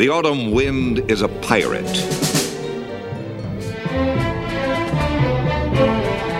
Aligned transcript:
The 0.00 0.08
autumn 0.08 0.52
wind 0.52 1.10
is 1.10 1.20
a 1.20 1.28
pirate. 1.28 1.84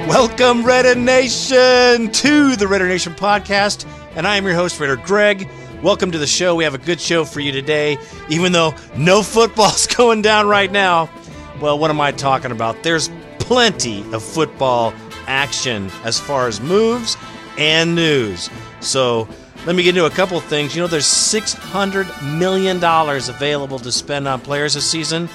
Welcome, 0.09 0.65
Raider 0.65 0.95
Nation, 0.95 2.11
to 2.11 2.57
the 2.57 2.67
Raider 2.67 2.89
Nation 2.89 3.13
podcast. 3.13 3.87
And 4.17 4.27
I 4.27 4.37
am 4.37 4.47
your 4.47 4.55
host, 4.55 4.81
Raider 4.81 4.97
Greg. 4.97 5.47
Welcome 5.83 6.11
to 6.13 6.17
the 6.17 6.27
show. 6.27 6.55
We 6.55 6.65
have 6.65 6.75
a 6.75 6.79
good 6.79 7.03
show 7.03 7.27
for 7.27 7.41
you 7.41 7.53
today, 7.53 7.99
even 8.31 8.53
though 8.53 8.75
no 8.97 9.23
football's 9.37 9.87
going 9.87 10.23
down 10.23 10.49
right 10.49 10.73
now. 10.73 11.11
Well, 11.61 11.79
what 11.79 11.91
am 11.91 12.01
I 12.01 12.13
talking 12.13 12.53
about? 12.53 12.83
There's 12.83 13.11
plenty 13.41 14.11
of 14.15 14.23
football 14.23 14.95
action 15.27 15.91
as 16.03 16.19
far 16.19 16.49
as 16.49 16.63
moves 16.63 17.19
and 17.59 17.95
news. 17.95 18.49
So 18.81 19.29
let 19.67 19.77
me 19.77 19.83
get 19.83 19.91
into 19.91 20.07
a 20.07 20.11
couple 20.11 20.41
things. 20.41 20.75
You 20.75 20.83
know, 20.83 20.89
there's 20.89 21.05
$600 21.05 22.39
million 22.39 22.83
available 22.83 23.79
to 23.79 23.93
spend 23.93 24.27
on 24.27 24.41
players 24.41 24.75
this 24.75 24.91
season. 24.91 25.29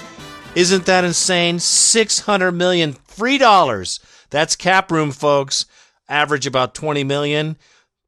Isn't 0.56 0.86
that 0.86 1.04
insane? 1.04 1.60
600 1.60 2.52
million 2.52 2.94
free 2.94 3.38
dollars. 3.38 4.00
That's 4.30 4.56
cap 4.56 4.92
room, 4.92 5.12
folks. 5.12 5.66
Average 6.10 6.48
about 6.48 6.74
20 6.74 7.04
million. 7.04 7.58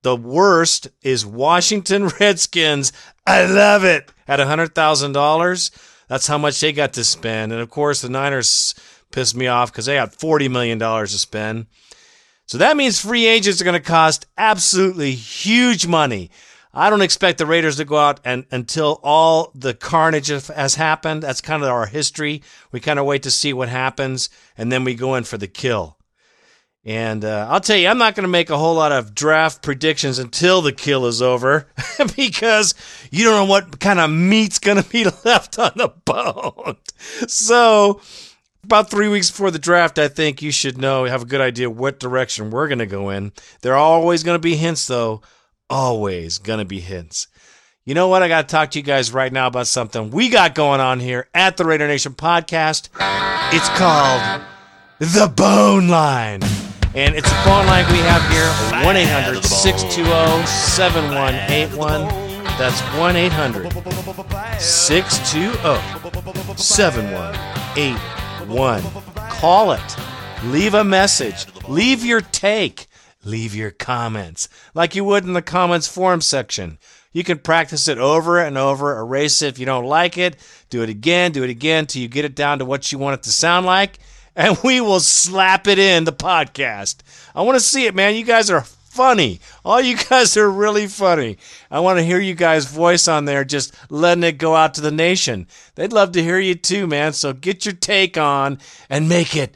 The 0.03 0.16
worst 0.16 0.88
is 1.02 1.25
Washington 1.25 2.08
Redskins. 2.20 2.94
I 3.25 3.45
love 3.45 3.84
it. 3.84 4.11
At 4.27 4.39
$100,000. 4.39 5.72
That's 6.08 6.27
how 6.27 6.38
much 6.38 6.59
they 6.59 6.72
got 6.72 6.94
to 6.94 7.03
spend. 7.03 7.52
And 7.52 7.61
of 7.61 7.70
course, 7.70 8.02
the 8.02 8.09
Niners 8.09 8.73
pissed 9.11 9.36
me 9.36 9.47
off 9.47 9.72
because 9.72 9.86
they 9.86 9.95
got 9.95 10.13
$40 10.13 10.49
million 10.49 10.80
to 10.80 11.08
spend. 11.08 11.67
So 12.47 12.57
that 12.57 12.77
means 12.77 12.99
free 12.99 13.27
agents 13.27 13.61
are 13.61 13.65
going 13.65 13.73
to 13.73 13.79
cost 13.81 14.25
absolutely 14.37 15.11
huge 15.11 15.85
money. 15.85 16.31
I 16.73 16.89
don't 16.89 17.01
expect 17.01 17.39
the 17.39 17.45
Raiders 17.45 17.75
to 17.77 17.85
go 17.85 17.97
out 17.97 18.21
and 18.23 18.45
until 18.51 18.99
all 19.03 19.52
the 19.53 19.73
carnage 19.73 20.27
has 20.27 20.75
happened. 20.75 21.23
That's 21.23 21.41
kind 21.41 21.61
of 21.61 21.69
our 21.69 21.88
history. 21.88 22.41
We 22.72 22.80
kind 22.80 22.99
of 22.99 23.05
wait 23.05 23.23
to 23.23 23.31
see 23.31 23.52
what 23.52 23.67
happens, 23.67 24.30
and 24.57 24.72
then 24.72 24.83
we 24.83 24.95
go 24.95 25.16
in 25.16 25.25
for 25.25 25.38
the 25.38 25.47
kill. 25.47 25.97
And 26.85 27.25
uh, 27.25 27.47
I'll 27.49 27.59
tell 27.59 27.75
you, 27.75 27.89
I'm 27.89 27.97
not 27.97 28.16
going 28.16 28.23
to 28.23 28.30
make 28.30 28.50
a 28.50 28.57
whole 28.57 28.75
lot 28.75 28.94
of 28.94 29.13
draft 29.13 29.61
predictions 29.61 30.19
until 30.19 30.61
the 30.61 30.72
kill 30.72 31.05
is 31.05 31.22
over 31.22 31.67
because 32.16 32.75
you 33.11 33.25
don't 33.25 33.45
know 33.45 33.52
what 33.52 33.81
kind 33.81 34.00
of 34.00 34.09
meat's 34.09 34.57
going 34.57 34.81
to 34.81 34.89
be 34.89 35.03
left 35.25 35.59
on 35.59 35.72
the 35.75 35.89
bone. 36.05 36.77
So, 37.27 38.00
about 38.67 38.91
three 38.91 39.07
weeks 39.07 39.31
before 39.31 39.49
the 39.49 39.57
draft, 39.59 39.97
I 39.97 40.09
think 40.09 40.41
you 40.41 40.51
should 40.51 40.77
know, 40.77 41.05
have 41.05 41.21
a 41.21 41.25
good 41.25 41.39
idea 41.39 41.69
what 41.69 42.01
direction 42.01 42.51
we're 42.51 42.67
going 42.67 42.79
to 42.79 42.85
go 42.85 43.09
in. 43.09 43.31
There 43.61 43.73
are 43.73 43.77
always 43.77 44.23
going 44.23 44.35
to 44.35 44.41
be 44.41 44.57
hints, 44.57 44.85
though. 44.87 45.21
Always 45.69 46.37
going 46.37 46.59
to 46.59 46.65
be 46.65 46.81
hints. 46.81 47.27
You 47.85 47.93
know 47.93 48.09
what? 48.09 48.23
I 48.23 48.27
got 48.27 48.47
to 48.47 48.51
talk 48.51 48.71
to 48.71 48.79
you 48.79 48.83
guys 48.83 49.13
right 49.13 49.31
now 49.31 49.47
about 49.47 49.67
something 49.67 50.11
we 50.11 50.27
got 50.27 50.53
going 50.53 50.81
on 50.81 50.99
here 50.99 51.29
at 51.33 51.55
the 51.55 51.63
Raider 51.63 51.88
Nation 51.88 52.11
podcast. 52.11 52.89
It's 53.53 53.69
called 53.77 54.41
The 54.99 55.31
Bone 55.33 55.88
Line. 55.88 56.41
And 56.93 57.15
it's 57.15 57.31
a 57.31 57.43
phone 57.43 57.65
line 57.67 57.89
we 57.89 57.99
have 57.99 58.21
here 58.29 58.83
1 58.85 58.97
800 58.97 59.45
620 59.45 60.45
7181. 60.45 62.07
That's 62.57 62.81
1 62.97 63.15
800 63.15 63.71
620 64.59 66.57
7181. 66.57 68.27
Call 69.30 69.72
it. 69.72 69.95
Leave 70.45 70.73
a 70.73 70.84
message. 70.84 71.45
Leave 71.67 72.03
your 72.03 72.22
take. 72.22 72.88
Leave 73.23 73.53
your 73.53 73.72
comments 73.72 74.48
like 74.73 74.95
you 74.95 75.03
would 75.03 75.26
in 75.26 75.34
the 75.34 75.42
comments 75.42 75.88
forum 75.88 76.22
section. 76.22 76.78
You 77.12 77.23
can 77.23 77.40
practice 77.40 77.88
it 77.88 77.98
over 77.98 78.40
and 78.40 78.58
over, 78.58 78.98
erase 78.98 79.42
it 79.42 79.48
if 79.48 79.59
you 79.59 79.66
don't 79.66 79.86
like 79.86 80.18
it, 80.18 80.38
do 80.70 80.84
it 80.84 80.90
again, 80.90 81.31
do 81.31 81.44
it 81.44 81.50
again 81.50 81.88
till 81.88 82.02
you 82.02 82.08
get 82.08 82.25
it 82.25 82.36
down 82.36 82.59
to 82.59 82.66
what 82.66 82.91
you 82.91 82.97
want 82.97 83.16
it 83.16 83.24
to 83.24 83.31
sound 83.31 83.66
like 83.66 84.00
and 84.38 84.57
we 84.63 84.80
will 84.80 85.02
slap 85.02 85.68
it 85.68 85.80
in 85.80 86.06
the 86.06 86.13
podcast. 86.13 86.97
I 87.36 87.41
want 87.41 87.57
to 87.57 87.59
see 87.59 87.86
it, 87.86 87.96
man. 87.96 88.16
You 88.16 88.24
guys 88.24 88.50
are 88.50 88.66
funny. 88.97 89.40
All 89.63 89.80
you 89.80 89.96
guys 90.09 90.35
are 90.35 90.50
really 90.50 90.88
funny. 90.88 91.38
I 91.72 91.80
want 91.80 92.00
to 92.00 92.03
hear 92.03 92.19
you 92.19 92.34
guys' 92.34 92.66
voice 92.66 93.08
on 93.08 93.24
there, 93.25 93.46
just 93.46 93.74
letting 93.90 94.24
it 94.24 94.40
go 94.40 94.56
out 94.56 94.74
to 94.74 94.81
the 94.81 94.91
nation. 94.91 95.47
They'd 95.75 95.94
love 95.94 96.12
to 96.13 96.24
hear 96.24 96.40
you 96.40 96.56
too, 96.56 96.88
man. 96.88 97.13
So 97.13 97.31
get 97.31 97.63
your 97.66 97.75
take 97.75 98.18
on 98.18 98.57
and 98.90 99.07
make 99.07 99.36
it 99.36 99.56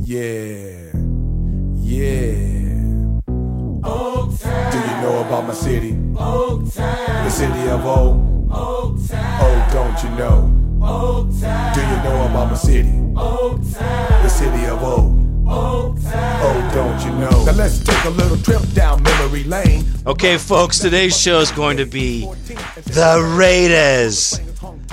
Yeah. 0.06 0.92
Yeah. 1.76 2.59
Know 5.10 5.26
about 5.26 5.48
my 5.48 5.54
city? 5.56 5.94
The 6.14 7.30
city 7.32 7.68
of 7.70 7.84
O. 7.84 8.48
Oh, 8.52 8.96
don't 9.74 10.04
you 10.04 10.10
know? 10.16 10.54
Do 11.74 11.82
you 11.82 11.98
know 12.04 12.28
about 12.30 12.52
my 12.52 12.54
city? 12.54 12.92
The 13.16 14.30
city 14.30 14.66
of 14.68 14.84
O. 14.84 15.16
Oh, 15.48 15.96
don't 16.76 17.04
you 17.04 17.12
know? 17.20 17.44
Now 17.44 17.54
let's 17.54 17.80
take 17.84 18.06
a 18.06 18.10
little 18.12 18.38
trip 18.38 18.62
down 18.76 19.02
memory 19.02 19.46
lane. 19.46 19.84
Okay, 20.06 20.38
folks, 20.38 20.78
today's 20.78 21.20
show 21.20 21.40
is 21.40 21.50
going 21.54 21.78
to 21.78 21.88
be 21.88 22.28
the 22.86 23.36
Raiders. 23.36 24.40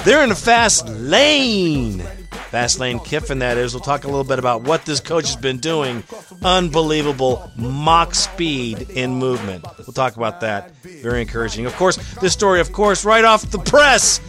They're 0.07 0.23
in 0.23 0.31
the 0.31 0.35
fast 0.35 0.89
lane. 0.89 2.03
Fast 2.37 2.79
lane 2.79 2.99
Kiffin, 3.01 3.41
that 3.41 3.57
is. 3.57 3.75
We'll 3.75 3.83
talk 3.83 4.05
a 4.05 4.07
little 4.07 4.25
bit 4.25 4.39
about 4.39 4.63
what 4.63 4.85
this 4.85 5.01
coach 5.01 5.27
has 5.27 5.37
been 5.37 5.59
doing. 5.59 6.05
Unbelievable 6.43 7.51
mach 7.57 8.15
speed 8.15 8.91
in 8.91 9.15
movement. 9.15 9.65
We'll 9.79 9.93
talk 9.93 10.17
about 10.17 10.41
that. 10.41 10.75
Very 10.83 11.23
encouraging. 11.23 11.67
Of 11.67 11.75
course, 11.75 11.97
this 12.17 12.33
story, 12.33 12.61
of 12.61 12.73
course, 12.73 13.05
right 13.05 13.25
off 13.25 13.51
the 13.51 13.59
press. 13.59 14.21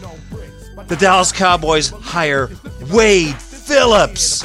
The 0.86 0.96
Dallas 0.96 1.32
Cowboys 1.32 1.90
hire 1.90 2.50
Wade 2.90 3.34
Phillips. 3.36 4.44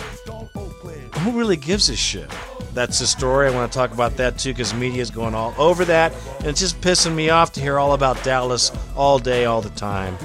Who 1.20 1.32
really 1.32 1.58
gives 1.58 1.90
a 1.90 1.96
shit? 1.96 2.30
That's 2.74 3.00
the 3.00 3.08
story. 3.08 3.48
I 3.48 3.52
want 3.52 3.72
to 3.72 3.78
talk 3.78 3.92
about 3.92 4.18
that 4.18 4.40
too 4.40 4.50
because 4.52 4.74
media 4.74 5.02
is 5.02 5.12
going 5.12 5.36
all 5.36 5.54
over 5.58 5.86
that. 5.86 6.12
And 6.40 6.48
it's 6.48 6.60
just 6.60 6.82
pissing 6.82 7.14
me 7.14 7.30
off 7.30 7.54
to 7.54 7.62
hear 7.62 7.78
all 7.78 7.94
about 7.94 8.22
Dallas 8.24 8.72
all 8.96 9.20
day, 9.20 9.46
all 9.46 9.62
the 9.62 9.70
time. 9.70 10.18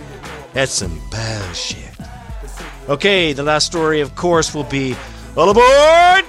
That's 0.55 0.72
some 0.72 0.99
bullshit. 1.10 1.88
Okay, 2.88 3.34
the 3.34 3.43
last 3.43 3.66
story, 3.66 4.00
of 4.00 4.15
course, 4.16 4.54
will 4.54 4.65
be 4.65 4.97
all 5.37 5.50
aboard! 5.50 6.25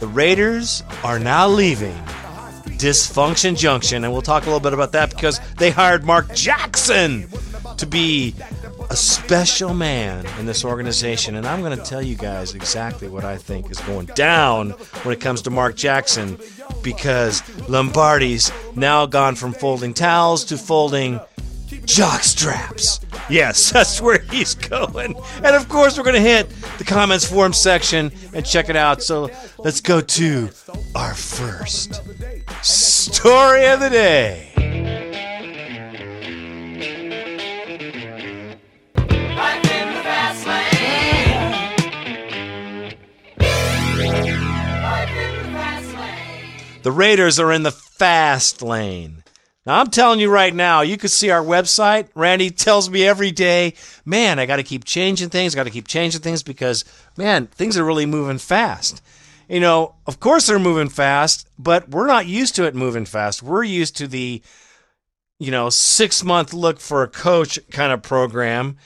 The 0.00 0.08
Raiders 0.08 0.82
are 1.04 1.18
now 1.18 1.46
leaving 1.46 1.94
Dysfunction 2.78 3.54
Junction, 3.54 4.04
and 4.04 4.12
we'll 4.14 4.22
talk 4.22 4.44
a 4.44 4.46
little 4.46 4.60
bit 4.60 4.72
about 4.72 4.92
that 4.92 5.10
because 5.10 5.38
they 5.58 5.70
hired 5.70 6.04
Mark 6.04 6.34
Jackson 6.34 7.28
to 7.76 7.86
be 7.86 8.34
a 8.88 8.96
special 8.96 9.74
man 9.74 10.24
in 10.38 10.46
this 10.46 10.64
organization. 10.64 11.34
And 11.34 11.46
I'm 11.46 11.60
going 11.60 11.76
to 11.76 11.84
tell 11.84 12.00
you 12.00 12.16
guys 12.16 12.54
exactly 12.54 13.08
what 13.08 13.24
I 13.24 13.36
think 13.36 13.70
is 13.70 13.80
going 13.80 14.06
down 14.06 14.70
when 15.02 15.14
it 15.14 15.20
comes 15.20 15.42
to 15.42 15.50
Mark 15.50 15.76
Jackson 15.76 16.38
because 16.82 17.42
Lombardi's 17.68 18.50
now 18.74 19.04
gone 19.04 19.34
from 19.34 19.52
folding 19.52 19.92
towels 19.92 20.44
to 20.46 20.56
folding 20.56 21.20
jock 21.84 22.22
straps. 22.22 23.00
Yes, 23.28 23.70
that's 23.72 24.00
where 24.00 24.18
he's 24.30 24.54
going. 24.54 25.14
And 25.36 25.56
of 25.56 25.68
course, 25.68 25.98
we're 25.98 26.04
going 26.04 26.14
to 26.14 26.20
hit 26.20 26.48
the 26.78 26.84
comments 26.84 27.24
forum 27.24 27.52
section 27.52 28.12
and 28.32 28.44
check 28.44 28.68
it 28.68 28.76
out. 28.76 29.02
So 29.02 29.30
let's 29.58 29.80
go 29.80 30.00
to 30.00 30.50
our 30.94 31.14
first 31.14 32.02
story 32.62 33.66
of 33.66 33.80
the 33.80 33.90
day. 33.90 34.52
The 46.82 46.92
Raiders 46.92 47.40
are 47.40 47.50
in 47.50 47.64
the 47.64 47.72
fast 47.72 48.62
lane. 48.62 49.24
Now, 49.66 49.80
I'm 49.80 49.88
telling 49.88 50.20
you 50.20 50.30
right 50.30 50.54
now, 50.54 50.82
you 50.82 50.96
can 50.96 51.08
see 51.08 51.28
our 51.30 51.42
website. 51.42 52.08
Randy 52.14 52.50
tells 52.50 52.88
me 52.88 53.04
every 53.04 53.32
day, 53.32 53.74
man, 54.04 54.38
I 54.38 54.46
got 54.46 54.56
to 54.56 54.62
keep 54.62 54.84
changing 54.84 55.30
things, 55.30 55.56
got 55.56 55.64
to 55.64 55.70
keep 55.70 55.88
changing 55.88 56.20
things 56.20 56.44
because, 56.44 56.84
man, 57.16 57.48
things 57.48 57.76
are 57.76 57.84
really 57.84 58.06
moving 58.06 58.38
fast. 58.38 59.02
You 59.48 59.58
know, 59.58 59.96
of 60.06 60.20
course 60.20 60.46
they're 60.46 60.60
moving 60.60 60.88
fast, 60.88 61.48
but 61.58 61.88
we're 61.88 62.06
not 62.06 62.26
used 62.26 62.54
to 62.56 62.64
it 62.64 62.76
moving 62.76 63.06
fast. 63.06 63.42
We're 63.42 63.64
used 63.64 63.96
to 63.96 64.06
the, 64.06 64.40
you 65.40 65.50
know, 65.50 65.68
six 65.68 66.22
month 66.22 66.52
look 66.52 66.78
for 66.78 67.02
a 67.02 67.08
coach 67.08 67.58
kind 67.72 67.92
of 67.92 68.02
program, 68.02 68.76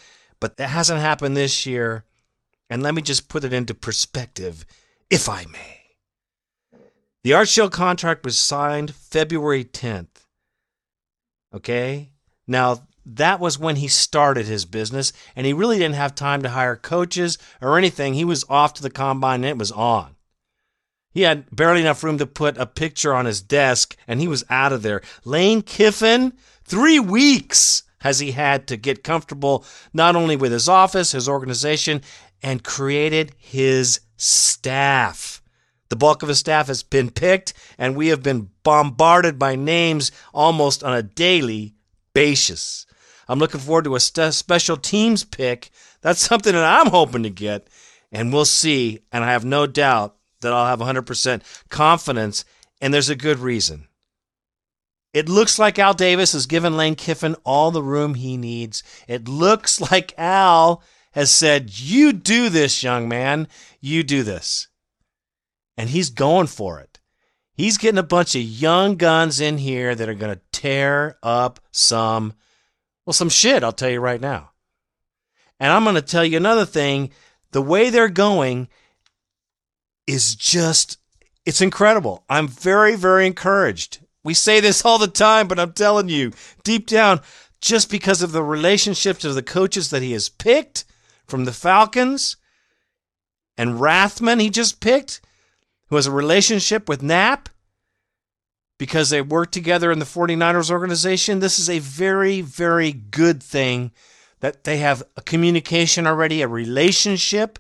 but 0.41 0.57
that 0.57 0.69
hasn't 0.69 1.01
happened 1.01 1.37
this 1.37 1.67
year. 1.67 2.05
And 2.71 2.83
let 2.83 2.95
me 2.95 3.03
just 3.03 3.29
put 3.29 3.45
it 3.45 3.53
into 3.53 3.75
perspective, 3.75 4.65
if 5.11 5.29
I 5.29 5.45
may. 5.47 5.81
The 7.23 7.35
Art 7.35 7.55
contract 7.71 8.25
was 8.25 8.39
signed 8.39 8.95
February 8.95 9.65
10th. 9.65 10.20
Okay? 11.55 12.13
Now, 12.47 12.87
that 13.07 13.41
was 13.41 13.59
when 13.59 13.77
he 13.77 13.89
started 13.89 14.47
his 14.47 14.65
business, 14.65 15.13
and 15.35 15.47
he 15.47 15.53
really 15.53 15.79
didn't 15.79 15.95
have 15.97 16.15
time 16.15 16.43
to 16.43 16.51
hire 16.51 16.77
coaches 16.77 17.39
or 17.61 17.79
anything. 17.79 18.15
He 18.15 18.25
was 18.25 18.45
off 18.49 18.75
to 18.75 18.83
the 18.83 18.91
combine 18.91 19.45
and 19.45 19.51
it 19.51 19.59
was 19.59 19.73
on. 19.73 20.17
He 21.13 21.23
had 21.23 21.45
barely 21.55 21.81
enough 21.81 22.05
room 22.05 22.19
to 22.19 22.27
put 22.27 22.57
a 22.57 22.67
picture 22.67 23.13
on 23.15 23.27
his 23.27 23.43
desk, 23.43 23.97
and 24.07 24.21
he 24.21 24.29
was 24.29 24.45
out 24.49 24.73
of 24.73 24.83
there. 24.83 25.03
Lane 25.25 25.63
Kiffin, 25.63 26.35
three 26.65 27.01
weeks 27.01 27.83
has 28.01 28.21
he 28.21 28.33
had 28.33 28.67
to 28.69 28.77
get 28.77 29.03
comfortable 29.03 29.65
not 29.93 30.15
only 30.15 30.37
with 30.37 30.53
his 30.53 30.69
office, 30.69 31.13
his 31.13 31.29
organization, 31.29 32.03
and 32.43 32.63
created 32.63 33.35
his 33.39 34.01
staff. 34.17 35.43
The 35.91 35.97
bulk 35.97 36.23
of 36.23 36.29
his 36.29 36.39
staff 36.39 36.69
has 36.69 36.83
been 36.85 37.11
picked, 37.11 37.53
and 37.77 37.97
we 37.97 38.09
have 38.09 38.23
been 38.23 38.51
bombarded 38.63 39.39
by 39.39 39.57
names 39.57 40.13
almost 40.33 40.83
on 40.85 40.95
a 40.95 41.03
daily 41.03 41.75
basis. 42.15 42.87
I'm 43.29 43.41
looking 43.41 43.61
forward 43.61 43.85
to 43.85 43.97
a 43.97 44.01
st- 44.01 44.33
special 44.33 44.77
teams 44.77 45.25
pick. 45.25 45.71
That's 46.01 46.21
something 46.27 46.53
that 46.53 46.65
I'm 46.65 46.91
hoping 46.91 47.25
to 47.25 47.31
get, 47.31 47.67
and 48.13 48.33
we'll 48.33 48.45
see. 48.45 49.01
And 49.11 49.25
I 49.25 49.33
have 49.33 49.45
no 49.45 49.67
doubt 49.67 50.17
that 50.41 50.53
I'll 50.53 50.67
have 50.67 50.79
100% 50.79 51.43
confidence, 51.69 52.45
and 52.81 52.95
there's 52.95 53.11
a 53.11 53.17
good 53.17 53.41
reason. 53.41 53.89
It 55.13 55.29
looks 55.29 55.59
like 55.59 55.81
Al 55.81 55.95
Davis 55.95 56.33
has 56.35 56.47
given 56.47 56.77
Lane 56.77 56.95
Kiffin 56.95 57.35
all 57.45 57.73
the 57.73 57.83
room 57.83 58.15
he 58.15 58.37
needs. 58.37 58.85
It 59.09 59.27
looks 59.27 59.81
like 59.91 60.15
Al 60.17 60.85
has 61.13 61.33
said, 61.33 61.77
You 61.81 62.13
do 62.13 62.49
this, 62.49 62.85
young 62.85 63.09
man. 63.09 63.49
You 63.81 64.05
do 64.05 64.23
this. 64.23 64.69
And 65.81 65.89
he's 65.89 66.11
going 66.11 66.47
for 66.47 66.79
it. 66.81 67.01
He's 67.55 67.79
getting 67.79 67.97
a 67.97 68.03
bunch 68.03 68.35
of 68.35 68.43
young 68.43 68.97
guns 68.97 69.41
in 69.41 69.57
here 69.57 69.95
that 69.95 70.11
are 70.11 70.15
going 70.15 70.35
to 70.35 70.43
tear 70.53 71.17
up 71.23 71.59
some, 71.71 72.35
well, 73.07 73.15
some 73.15 73.31
shit, 73.31 73.65
I'll 73.65 73.73
tell 73.73 73.89
you 73.89 73.99
right 73.99 74.21
now. 74.21 74.51
And 75.59 75.73
I'm 75.73 75.85
going 75.85 75.95
to 75.95 76.03
tell 76.03 76.23
you 76.23 76.37
another 76.37 76.67
thing. 76.67 77.13
The 77.53 77.63
way 77.63 77.89
they're 77.89 78.11
going 78.11 78.69
is 80.07 80.35
just, 80.35 80.99
it's 81.47 81.63
incredible. 81.63 82.27
I'm 82.29 82.47
very, 82.47 82.95
very 82.95 83.27
encouraged. 83.27 84.01
We 84.23 84.35
say 84.35 84.61
this 84.61 84.85
all 84.85 84.99
the 84.99 85.09
time, 85.09 85.49
but 85.49 85.59
I'm 85.59 85.73
telling 85.73 86.11
you, 86.11 86.33
deep 86.63 86.89
down, 86.89 87.23
just 87.63 87.91
because 87.91 88.21
of 88.21 88.33
the 88.33 88.45
relationships 88.45 89.25
of 89.25 89.35
the 89.35 89.43
coaches 89.43 89.89
that 89.89 90.03
he 90.03 90.13
has 90.13 90.29
picked 90.29 90.85
from 91.27 91.47
the 91.47 91.55
Falcons 91.55 92.37
and 93.57 93.81
Rathman, 93.81 94.43
he 94.43 94.51
just 94.51 94.83
picked, 94.83 95.23
who 95.91 95.97
has 95.97 96.07
a 96.07 96.13
relationship 96.13 96.89
with 96.89 97.03
Knapp 97.03 97.51
because 98.79 99.11
they 99.11 99.21
work 99.21 99.53
together 99.53 99.93
in 99.93 99.99
the 99.99 100.07
49ers 100.07 100.71
organization. 100.71 101.41
This 101.41 101.59
is 101.59 101.69
a 101.69 101.81
very, 101.81 102.41
very 102.41 102.93
good 102.93 103.43
thing 103.43 103.91
that 104.41 104.65
they 104.65 104.79
have 104.79 105.03
a 105.17 105.21
communication 105.21 106.07
already, 106.07 106.41
a 106.41 106.49
relationship, 106.49 107.59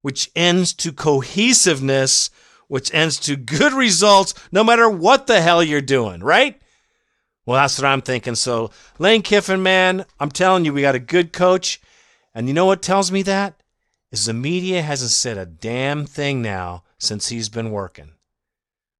which 0.00 0.30
ends 0.34 0.72
to 0.74 0.92
cohesiveness 0.92 2.30
which 2.72 2.94
ends 2.94 3.20
to 3.20 3.36
good 3.36 3.74
results 3.74 4.32
no 4.50 4.64
matter 4.64 4.88
what 4.88 5.26
the 5.26 5.42
hell 5.42 5.62
you're 5.62 5.82
doing, 5.82 6.20
right? 6.20 6.58
Well, 7.44 7.60
that's 7.60 7.78
what 7.78 7.86
I'm 7.86 8.00
thinking. 8.00 8.34
So, 8.34 8.70
Lane 8.98 9.20
Kiffin, 9.20 9.62
man, 9.62 10.06
I'm 10.18 10.30
telling 10.30 10.64
you, 10.64 10.72
we 10.72 10.80
got 10.80 10.94
a 10.94 10.98
good 10.98 11.34
coach. 11.34 11.82
And 12.34 12.48
you 12.48 12.54
know 12.54 12.64
what 12.64 12.80
tells 12.80 13.12
me 13.12 13.20
that? 13.24 13.62
Is 14.10 14.24
the 14.24 14.32
media 14.32 14.80
hasn't 14.80 15.10
said 15.10 15.36
a 15.36 15.44
damn 15.44 16.06
thing 16.06 16.40
now 16.40 16.82
since 17.02 17.28
he's 17.28 17.48
been 17.48 17.70
working. 17.70 18.12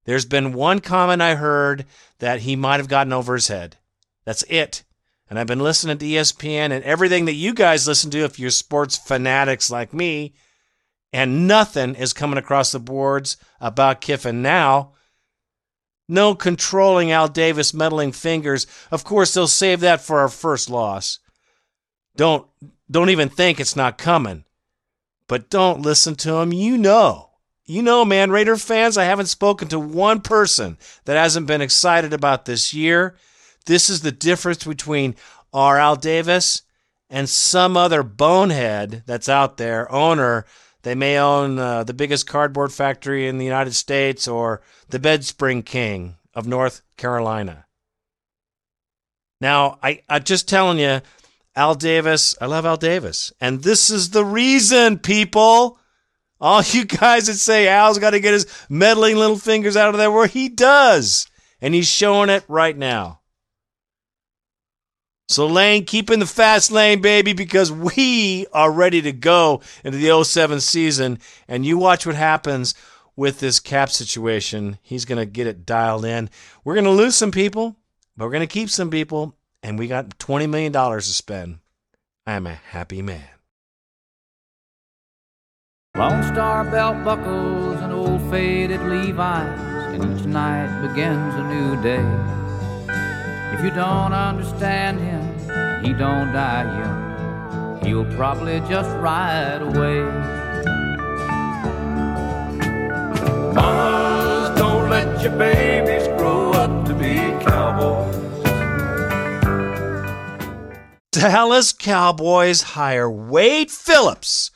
There's 0.05 0.25
been 0.25 0.53
one 0.53 0.79
comment 0.79 1.21
I 1.21 1.35
heard 1.35 1.85
that 2.19 2.41
he 2.41 2.55
might 2.55 2.77
have 2.77 2.89
gotten 2.89 3.13
over 3.13 3.35
his 3.35 3.47
head. 3.47 3.77
That's 4.25 4.43
it. 4.43 4.83
And 5.29 5.39
I've 5.39 5.47
been 5.47 5.59
listening 5.59 5.97
to 5.97 6.05
ESPN 6.05 6.71
and 6.71 6.83
everything 6.83 7.25
that 7.25 7.33
you 7.33 7.53
guys 7.53 7.87
listen 7.87 8.11
to 8.11 8.25
if 8.25 8.37
you're 8.37 8.49
sports 8.49 8.97
fanatics 8.97 9.71
like 9.71 9.93
me 9.93 10.33
and 11.13 11.47
nothing 11.47 11.95
is 11.95 12.11
coming 12.11 12.37
across 12.37 12.71
the 12.71 12.79
boards 12.79 13.37
about 13.61 14.01
Kiffin 14.01 14.41
now. 14.41 14.91
No 16.09 16.35
controlling 16.35 17.11
Al 17.11 17.29
Davis 17.29 17.73
meddling 17.73 18.11
fingers. 18.11 18.67
Of 18.91 19.05
course, 19.05 19.33
they'll 19.33 19.47
save 19.47 19.79
that 19.79 20.01
for 20.01 20.19
our 20.19 20.27
first 20.27 20.69
loss. 20.69 21.19
Don't 22.17 22.45
don't 22.91 23.09
even 23.09 23.29
think 23.29 23.59
it's 23.59 23.77
not 23.77 23.97
coming. 23.97 24.43
But 25.27 25.49
don't 25.49 25.81
listen 25.81 26.15
to 26.15 26.35
him. 26.35 26.51
You 26.51 26.77
know. 26.77 27.29
You 27.65 27.81
know, 27.81 28.03
man, 28.03 28.29
Raider 28.29 28.57
fans, 28.57 28.97
I 28.97 29.05
haven't 29.05 29.27
spoken 29.27 29.67
to 29.69 29.79
one 29.79 30.21
person 30.21 30.77
that 31.05 31.15
hasn't 31.15 31.47
been 31.47 31.61
excited 31.61 32.13
about 32.13 32.45
this 32.45 32.73
year. 32.73 33.15
This 33.65 33.89
is 33.89 34.01
the 34.01 34.11
difference 34.11 34.65
between 34.65 35.15
our 35.53 35.79
Al 35.79 35.95
Davis 35.95 36.63
and 37.09 37.29
some 37.29 37.77
other 37.77 38.03
bonehead 38.03 39.03
that's 39.05 39.29
out 39.29 39.57
there, 39.57 39.89
owner 39.91 40.45
they 40.83 40.95
may 40.95 41.17
own 41.17 41.57
uh, 41.57 41.83
the 41.83 41.93
biggest 41.93 42.27
cardboard 42.27 42.71
factory 42.71 43.27
in 43.27 43.37
the 43.37 43.45
United 43.45 43.73
States 43.73 44.27
or 44.27 44.61
the 44.89 44.99
Bedspring 44.99 45.65
King 45.65 46.17
of 46.33 46.45
North 46.45 46.81
Carolina. 46.97 47.65
Now, 49.39 49.79
I, 49.81 50.01
I'm 50.09 50.23
just 50.23 50.47
telling 50.47 50.79
you, 50.79 51.01
Al 51.55 51.75
Davis, 51.75 52.35
I 52.39 52.47
love 52.47 52.65
Al 52.65 52.77
Davis. 52.77 53.31
And 53.39 53.63
this 53.63 53.89
is 53.89 54.09
the 54.09 54.25
reason, 54.25 54.99
people. 54.99 55.79
All 56.43 56.61
you 56.61 56.83
guys 56.83 57.27
that 57.27 57.35
say 57.35 57.69
Al's 57.69 57.99
got 57.99 58.09
to 58.09 58.19
get 58.19 58.33
his 58.33 58.45
meddling 58.67 59.15
little 59.15 59.37
fingers 59.37 59.77
out 59.77 59.91
of 59.91 59.97
there, 59.97 60.11
where 60.11 60.27
he 60.27 60.49
does. 60.49 61.25
And 61.61 61.73
he's 61.73 61.87
showing 61.87 62.29
it 62.29 62.43
right 62.49 62.77
now. 62.77 63.21
So, 65.29 65.47
Lane, 65.47 65.85
keep 65.85 66.11
in 66.11 66.19
the 66.19 66.25
fast 66.25 66.69
lane, 66.69 67.01
baby, 67.01 67.31
because 67.31 67.71
we 67.71 68.45
are 68.51 68.69
ready 68.69 69.01
to 69.03 69.13
go 69.13 69.61
into 69.85 69.97
the 69.97 70.21
07 70.21 70.59
season. 70.59 71.19
And 71.47 71.65
you 71.65 71.77
watch 71.77 72.05
what 72.05 72.15
happens 72.15 72.75
with 73.15 73.39
this 73.39 73.61
cap 73.61 73.89
situation. 73.89 74.79
He's 74.81 75.05
going 75.05 75.19
to 75.19 75.25
get 75.25 75.47
it 75.47 75.65
dialed 75.65 76.03
in. 76.03 76.29
We're 76.65 76.75
going 76.75 76.83
to 76.83 76.91
lose 76.91 77.15
some 77.15 77.31
people, 77.31 77.77
but 78.17 78.25
we're 78.25 78.31
going 78.31 78.41
to 78.41 78.53
keep 78.53 78.69
some 78.69 78.89
people. 78.89 79.37
And 79.63 79.79
we 79.79 79.87
got 79.87 80.19
$20 80.19 80.49
million 80.49 80.73
to 80.73 81.01
spend. 81.01 81.59
I 82.27 82.33
am 82.33 82.47
a 82.47 82.55
happy 82.55 83.01
man. 83.01 83.32
Lone 85.95 86.23
Star 86.23 86.63
belt 86.63 87.03
buckles 87.05 87.79
and 87.81 87.93
old 87.93 88.19
faded 88.31 88.81
Levi's, 88.81 89.59
and 89.93 90.19
each 90.19 90.25
night 90.25 90.81
begins 90.81 91.35
a 91.35 91.43
new 91.43 91.79
day. 91.83 92.03
If 93.53 93.63
you 93.63 93.69
don't 93.69 94.11
understand 94.11 94.99
him, 94.99 95.21
he 95.85 95.93
don't 95.93 96.33
die 96.33 96.63
young. 96.79 97.85
He'll 97.85 98.11
probably 98.15 98.59
just 98.61 98.89
ride 98.97 99.61
away. 99.61 100.01
Mamas, 103.53 104.57
don't 104.57 104.89
let 104.89 105.21
your 105.21 105.37
babies 105.37 106.07
grow 106.17 106.53
up 106.53 106.87
to 106.87 106.95
be 106.95 107.17
cowboys. 107.45 108.15
Dallas 111.11 111.71
Cowboys 111.71 112.63
hire 112.63 113.07
Wade 113.07 113.69
Phillips 113.69 114.49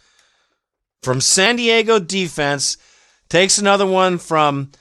from 1.07 1.21
San 1.21 1.55
Diego 1.55 1.99
defense. 1.99 2.75
Takes 3.29 3.57
another 3.57 3.85
one 3.85 4.17
from 4.17 4.71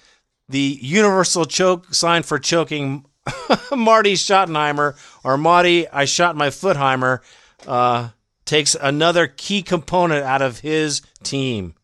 the 0.49 0.76
universal 0.83 1.45
choke 1.45 1.95
sign 1.95 2.25
for 2.25 2.40
choking 2.40 3.04
Marty 3.73 4.14
Schottenheimer 4.14 4.97
or 5.23 5.38
Marty 5.38 5.88
I 5.88 6.04
shot 6.04 6.35
my 6.35 6.49
footheimer 6.49 7.21
uh, 7.64 8.09
takes 8.45 8.75
another 8.75 9.28
key 9.28 9.62
component 9.62 10.25
out 10.25 10.42
of 10.42 10.59
his 10.59 11.00
team. 11.23 11.75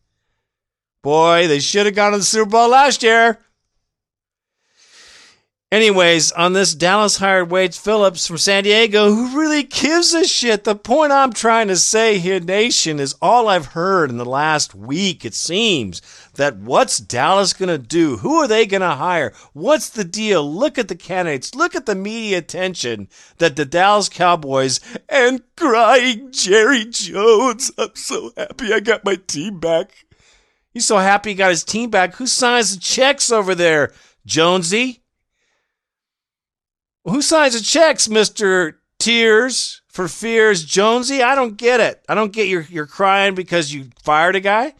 Boy, 1.03 1.47
they 1.47 1.61
should 1.61 1.85
have 1.85 1.95
gone 1.95 2.11
to 2.11 2.17
the 2.17 2.23
Super 2.25 2.49
Bowl 2.49 2.67
last 2.67 3.01
year. 3.01 3.39
Anyways, 5.73 6.31
on 6.33 6.53
this 6.53 6.75
Dallas 6.75 7.17
hired 7.17 7.49
Wade 7.49 7.73
Phillips 7.73 8.27
from 8.27 8.37
San 8.37 8.63
Diego, 8.63 9.11
who 9.11 9.39
really 9.39 9.63
gives 9.63 10.13
a 10.13 10.23
shit. 10.23 10.65
The 10.65 10.75
point 10.75 11.11
I'm 11.11 11.33
trying 11.33 11.67
to 11.69 11.75
say 11.77 12.19
here, 12.19 12.39
Nation, 12.39 12.99
is 12.99 13.15
all 13.23 13.47
I've 13.47 13.65
heard 13.65 14.11
in 14.11 14.17
the 14.17 14.23
last 14.23 14.75
week, 14.75 15.25
it 15.25 15.33
seems, 15.33 15.99
that 16.35 16.57
what's 16.57 16.99
Dallas 16.99 17.53
going 17.53 17.69
to 17.69 17.79
do? 17.79 18.17
Who 18.17 18.35
are 18.35 18.47
they 18.47 18.67
going 18.67 18.81
to 18.81 18.89
hire? 18.91 19.33
What's 19.53 19.89
the 19.89 20.03
deal? 20.03 20.47
Look 20.47 20.77
at 20.77 20.89
the 20.89 20.95
candidates. 20.95 21.55
Look 21.55 21.73
at 21.73 21.87
the 21.87 21.95
media 21.95 22.37
attention 22.37 23.07
that 23.39 23.55
the 23.55 23.65
Dallas 23.65 24.09
Cowboys 24.09 24.79
and 25.09 25.41
crying 25.57 26.31
Jerry 26.31 26.85
Jones. 26.85 27.71
I'm 27.79 27.95
so 27.95 28.31
happy 28.37 28.71
I 28.71 28.79
got 28.79 29.03
my 29.03 29.15
team 29.15 29.59
back. 29.59 30.05
He's 30.69 30.85
so 30.85 30.97
happy 30.97 31.31
he 31.31 31.35
got 31.35 31.49
his 31.49 31.63
team 31.63 31.89
back. 31.89 32.13
Who 32.17 32.27
signs 32.27 32.75
the 32.75 32.79
checks 32.79 33.31
over 33.31 33.55
there? 33.55 33.91
Jonesy? 34.23 35.02
Who 37.05 37.21
signs 37.21 37.53
the 37.53 37.59
checks, 37.59 38.07
Mr. 38.07 38.75
Tears 38.97 39.81
for 39.89 40.07
Fears 40.07 40.63
Jonesy? 40.63 41.21
I 41.21 41.35
don't 41.35 41.57
get 41.57 41.81
it. 41.81 42.01
I 42.07 42.15
don't 42.15 42.31
get 42.31 42.47
your 42.47 42.61
you're 42.69 42.87
crying 42.87 43.35
because 43.35 43.73
you 43.73 43.89
fired 44.03 44.37
a 44.37 44.39
guy. 44.39 44.73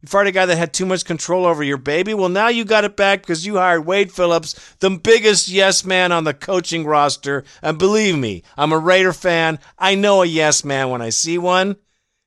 You 0.00 0.08
fired 0.08 0.28
a 0.28 0.32
guy 0.32 0.46
that 0.46 0.56
had 0.56 0.72
too 0.72 0.86
much 0.86 1.04
control 1.04 1.44
over 1.46 1.64
your 1.64 1.78
baby. 1.78 2.14
Well, 2.14 2.28
now 2.28 2.46
you 2.46 2.64
got 2.64 2.84
it 2.84 2.96
back 2.96 3.22
because 3.22 3.44
you 3.44 3.56
hired 3.56 3.86
Wade 3.86 4.12
Phillips, 4.12 4.76
the 4.78 4.90
biggest 4.90 5.48
yes 5.48 5.84
man 5.84 6.12
on 6.12 6.22
the 6.22 6.34
coaching 6.34 6.86
roster. 6.86 7.42
And 7.60 7.76
believe 7.76 8.16
me, 8.16 8.44
I'm 8.56 8.72
a 8.72 8.78
Raider 8.78 9.12
fan. 9.12 9.58
I 9.76 9.96
know 9.96 10.22
a 10.22 10.26
yes 10.26 10.64
man 10.64 10.90
when 10.90 11.02
I 11.02 11.08
see 11.08 11.38
one. 11.38 11.76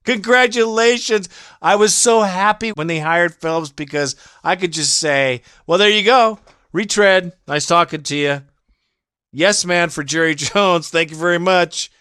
Congratulations. 0.04 1.30
I 1.62 1.76
was 1.76 1.94
so 1.94 2.22
happy 2.22 2.72
when 2.72 2.88
they 2.88 3.00
hired 3.00 3.34
Phillips 3.36 3.72
because 3.72 4.16
I 4.44 4.58
could 4.58 4.74
just 4.74 4.98
say, 4.98 5.42
well, 5.68 5.78
there 5.78 5.90
you 5.90 6.04
go. 6.04 6.40
Retread. 6.74 7.32
Nice 7.48 7.66
talking 7.66 8.04
to 8.04 8.16
you. 8.16 8.42
Yes, 9.38 9.66
man, 9.66 9.90
for 9.90 10.04
Jerry 10.04 10.34
Jones. 10.36 10.90
Thank 10.90 11.12
you 11.12 11.16
very 11.16 11.38
much. 11.38 11.92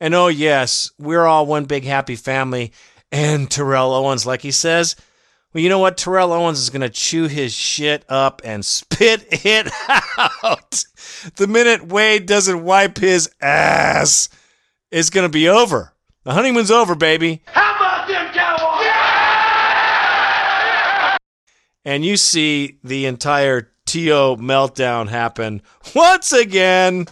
And 0.00 0.16
oh, 0.16 0.26
yes, 0.26 0.90
we're 0.98 1.24
all 1.24 1.46
one 1.46 1.64
big 1.64 1.84
happy 1.84 2.16
family 2.16 2.72
and 3.12 3.48
Terrell 3.48 3.94
Owens, 3.94 4.26
like 4.26 4.42
he 4.42 4.50
says. 4.50 4.96
Well, 5.54 5.62
you 5.62 5.68
know 5.68 5.78
what? 5.78 5.96
Terrell 5.96 6.32
Owens 6.32 6.58
is 6.58 6.70
going 6.70 6.80
to 6.80 6.88
chew 6.88 7.28
his 7.28 7.54
shit 7.54 8.04
up 8.08 8.42
and 8.44 8.64
spit 8.64 9.28
it 9.30 9.70
out. 10.18 10.84
The 11.36 11.46
minute 11.46 11.86
Wade 11.86 12.26
doesn't 12.26 12.64
wipe 12.64 12.98
his 12.98 13.30
ass, 13.40 14.28
it's 14.90 15.10
going 15.10 15.24
to 15.24 15.32
be 15.32 15.48
over. 15.48 15.92
The 16.24 16.32
honeymoon's 16.32 16.72
over, 16.72 16.96
baby. 16.96 17.42
How 17.46 17.76
about 17.76 18.08
them 18.08 18.34
Cowboys? 18.34 18.86
And 21.84 22.04
you 22.04 22.16
see 22.16 22.80
the 22.82 23.06
entire 23.06 23.70
Meltdown 24.04 25.08
happen 25.08 25.62
once 25.94 26.32
again. 26.32 27.06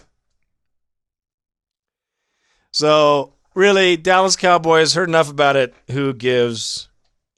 So 2.71 3.33
really, 3.53 3.97
Dallas 3.97 4.35
Cowboys 4.35 4.93
heard 4.93 5.09
enough 5.09 5.29
about 5.29 5.55
it. 5.55 5.73
Who 5.91 6.13
gives 6.13 6.89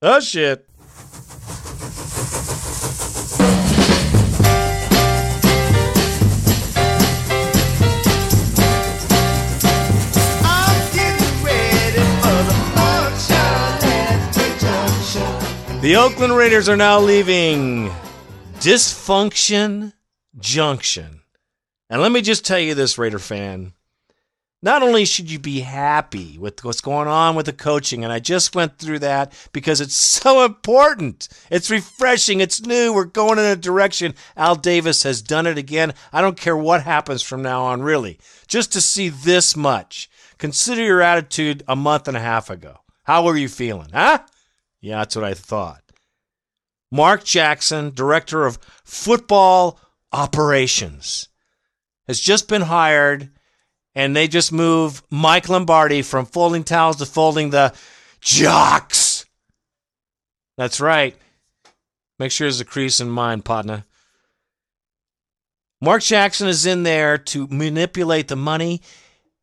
a 0.02 0.22
shit? 0.22 0.68
The 15.80 15.96
Oakland 15.96 16.36
Raiders 16.36 16.68
are 16.68 16.76
now 16.76 17.00
leaving 17.00 17.90
Dysfunction 18.68 19.94
Junction. 20.38 21.22
And 21.90 22.02
let 22.02 22.12
me 22.12 22.22
just 22.22 22.46
tell 22.46 22.60
you 22.60 22.76
this, 22.76 22.98
Raider 22.98 23.18
fan 23.18 23.72
not 24.62 24.84
only 24.84 25.06
should 25.06 25.32
you 25.32 25.40
be 25.40 25.62
happy 25.62 26.38
with 26.38 26.66
what's 26.66 26.82
going 26.82 27.08
on 27.08 27.36
with 27.36 27.46
the 27.46 27.54
coaching, 27.54 28.04
and 28.04 28.12
I 28.12 28.20
just 28.20 28.58
went 28.58 28.78
through 28.78 29.00
that 29.00 29.32
because 29.54 29.80
it's 29.80 29.96
so 29.96 30.44
important. 30.44 31.30
It's 31.50 31.72
refreshing. 31.72 32.42
It's 32.42 32.60
new. 32.60 32.92
We're 32.92 33.06
going 33.06 33.40
in 33.40 33.46
a 33.46 33.56
direction. 33.56 34.16
Al 34.36 34.58
Davis 34.58 35.04
has 35.04 35.22
done 35.22 35.48
it 35.48 35.58
again. 35.58 35.94
I 36.12 36.20
don't 36.20 36.38
care 36.38 36.58
what 36.58 36.84
happens 36.84 37.22
from 37.22 37.42
now 37.42 37.64
on, 37.64 37.84
really. 37.84 38.20
Just 38.50 38.74
to 38.74 38.82
see 38.82 39.08
this 39.08 39.56
much. 39.56 40.10
Consider 40.40 40.84
your 40.84 41.02
attitude 41.02 41.64
a 41.70 41.76
month 41.78 42.10
and 42.10 42.18
a 42.18 42.20
half 42.20 42.50
ago. 42.50 42.80
How 43.04 43.24
were 43.24 43.38
you 43.38 43.48
feeling? 43.48 43.92
Huh? 43.94 44.20
Yeah, 44.82 44.98
that's 44.98 45.16
what 45.16 45.24
I 45.24 45.36
thought. 45.36 45.84
Mark 46.92 47.24
Jackson, 47.24 47.92
director 47.94 48.46
of 48.46 48.60
football 48.84 49.80
operations, 50.12 51.28
has 52.08 52.20
just 52.20 52.48
been 52.48 52.62
hired 52.62 53.30
and 53.94 54.16
they 54.16 54.28
just 54.28 54.52
move 54.52 55.02
Mike 55.10 55.50
Lombardi 55.50 56.02
from 56.02 56.26
folding 56.26 56.64
towels 56.64 56.98
to 56.98 57.06
folding 57.06 57.50
the 57.50 57.74
jocks. 58.22 59.26
That's 60.56 60.80
right. 60.80 61.16
Make 62.20 62.32
sure 62.32 62.46
there's 62.46 62.62
a 62.62 62.66
crease 62.66 63.00
in 63.00 63.10
mine, 63.10 63.42
partner. 63.42 63.86
Mark 65.82 66.02
Jackson 66.02 66.48
is 66.48 66.66
in 66.66 66.84
there 66.84 67.18
to 67.18 67.48
manipulate 67.48 68.28
the 68.28 68.36
money. 68.36 68.82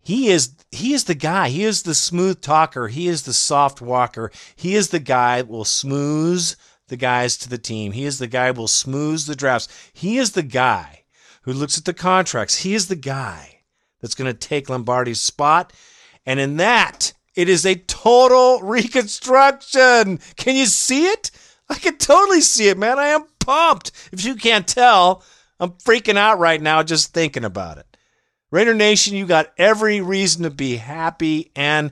He 0.00 0.28
is 0.28 0.54
he 0.70 0.92
is 0.92 1.04
the 1.04 1.14
guy. 1.14 1.48
He 1.48 1.64
is 1.64 1.82
the 1.82 1.94
smooth 1.94 2.40
talker. 2.40 2.88
He 2.88 3.06
is 3.06 3.22
the 3.22 3.32
soft 3.32 3.80
walker. 3.80 4.32
He 4.56 4.74
is 4.74 4.88
the 4.88 4.98
guy 4.98 5.38
that 5.42 5.48
will 5.48 5.64
smooth 5.64 6.54
the 6.88 6.96
guys 6.96 7.36
to 7.38 7.48
the 7.48 7.58
team. 7.58 7.92
He 7.92 8.04
is 8.04 8.18
the 8.18 8.26
guy 8.26 8.52
who 8.52 8.60
will 8.60 8.68
smooth 8.68 9.24
the 9.26 9.36
drafts. 9.36 9.68
He 9.92 10.18
is 10.18 10.32
the 10.32 10.42
guy 10.42 11.04
who 11.42 11.52
looks 11.52 11.78
at 11.78 11.84
the 11.84 11.94
contracts. 11.94 12.58
He 12.58 12.74
is 12.74 12.88
the 12.88 12.96
guy 12.96 13.60
that's 14.00 14.14
going 14.14 14.32
to 14.32 14.38
take 14.38 14.68
Lombardi's 14.68 15.20
spot. 15.20 15.72
And 16.26 16.40
in 16.40 16.56
that, 16.58 17.12
it 17.34 17.48
is 17.48 17.64
a 17.66 17.74
total 17.74 18.60
reconstruction. 18.62 20.18
Can 20.36 20.56
you 20.56 20.66
see 20.66 21.06
it? 21.06 21.30
I 21.68 21.74
can 21.74 21.96
totally 21.96 22.40
see 22.40 22.68
it, 22.68 22.78
man. 22.78 22.98
I 22.98 23.08
am 23.08 23.24
pumped. 23.40 23.92
If 24.12 24.24
you 24.24 24.34
can't 24.34 24.66
tell, 24.66 25.22
I'm 25.58 25.72
freaking 25.72 26.16
out 26.16 26.38
right 26.38 26.60
now 26.60 26.82
just 26.82 27.14
thinking 27.14 27.44
about 27.44 27.78
it. 27.78 27.96
Raider 28.50 28.74
Nation, 28.74 29.16
you 29.16 29.26
got 29.26 29.52
every 29.58 30.00
reason 30.00 30.44
to 30.44 30.50
be 30.50 30.76
happy 30.76 31.50
and 31.56 31.90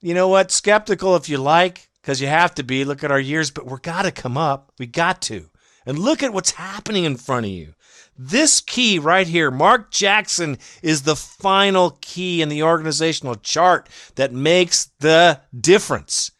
you 0.00 0.14
know 0.14 0.28
what? 0.28 0.50
Skeptical 0.50 1.16
if 1.16 1.28
you 1.28 1.38
like, 1.38 1.85
because 2.06 2.20
you 2.20 2.28
have 2.28 2.54
to 2.54 2.62
be. 2.62 2.84
Look 2.84 3.02
at 3.02 3.10
our 3.10 3.18
years, 3.18 3.50
but 3.50 3.66
we're 3.66 3.78
got 3.78 4.02
to 4.02 4.12
come 4.12 4.38
up. 4.38 4.70
We 4.78 4.86
got 4.86 5.20
to. 5.22 5.50
And 5.84 5.98
look 5.98 6.22
at 6.22 6.32
what's 6.32 6.52
happening 6.52 7.02
in 7.02 7.16
front 7.16 7.46
of 7.46 7.50
you. 7.50 7.74
This 8.16 8.60
key 8.60 9.00
right 9.00 9.26
here, 9.26 9.50
Mark 9.50 9.90
Jackson, 9.90 10.58
is 10.82 11.02
the 11.02 11.16
final 11.16 11.98
key 12.00 12.42
in 12.42 12.48
the 12.48 12.62
organizational 12.62 13.34
chart 13.34 13.88
that 14.14 14.32
makes 14.32 14.88
the 15.00 15.40
difference. 15.60 16.30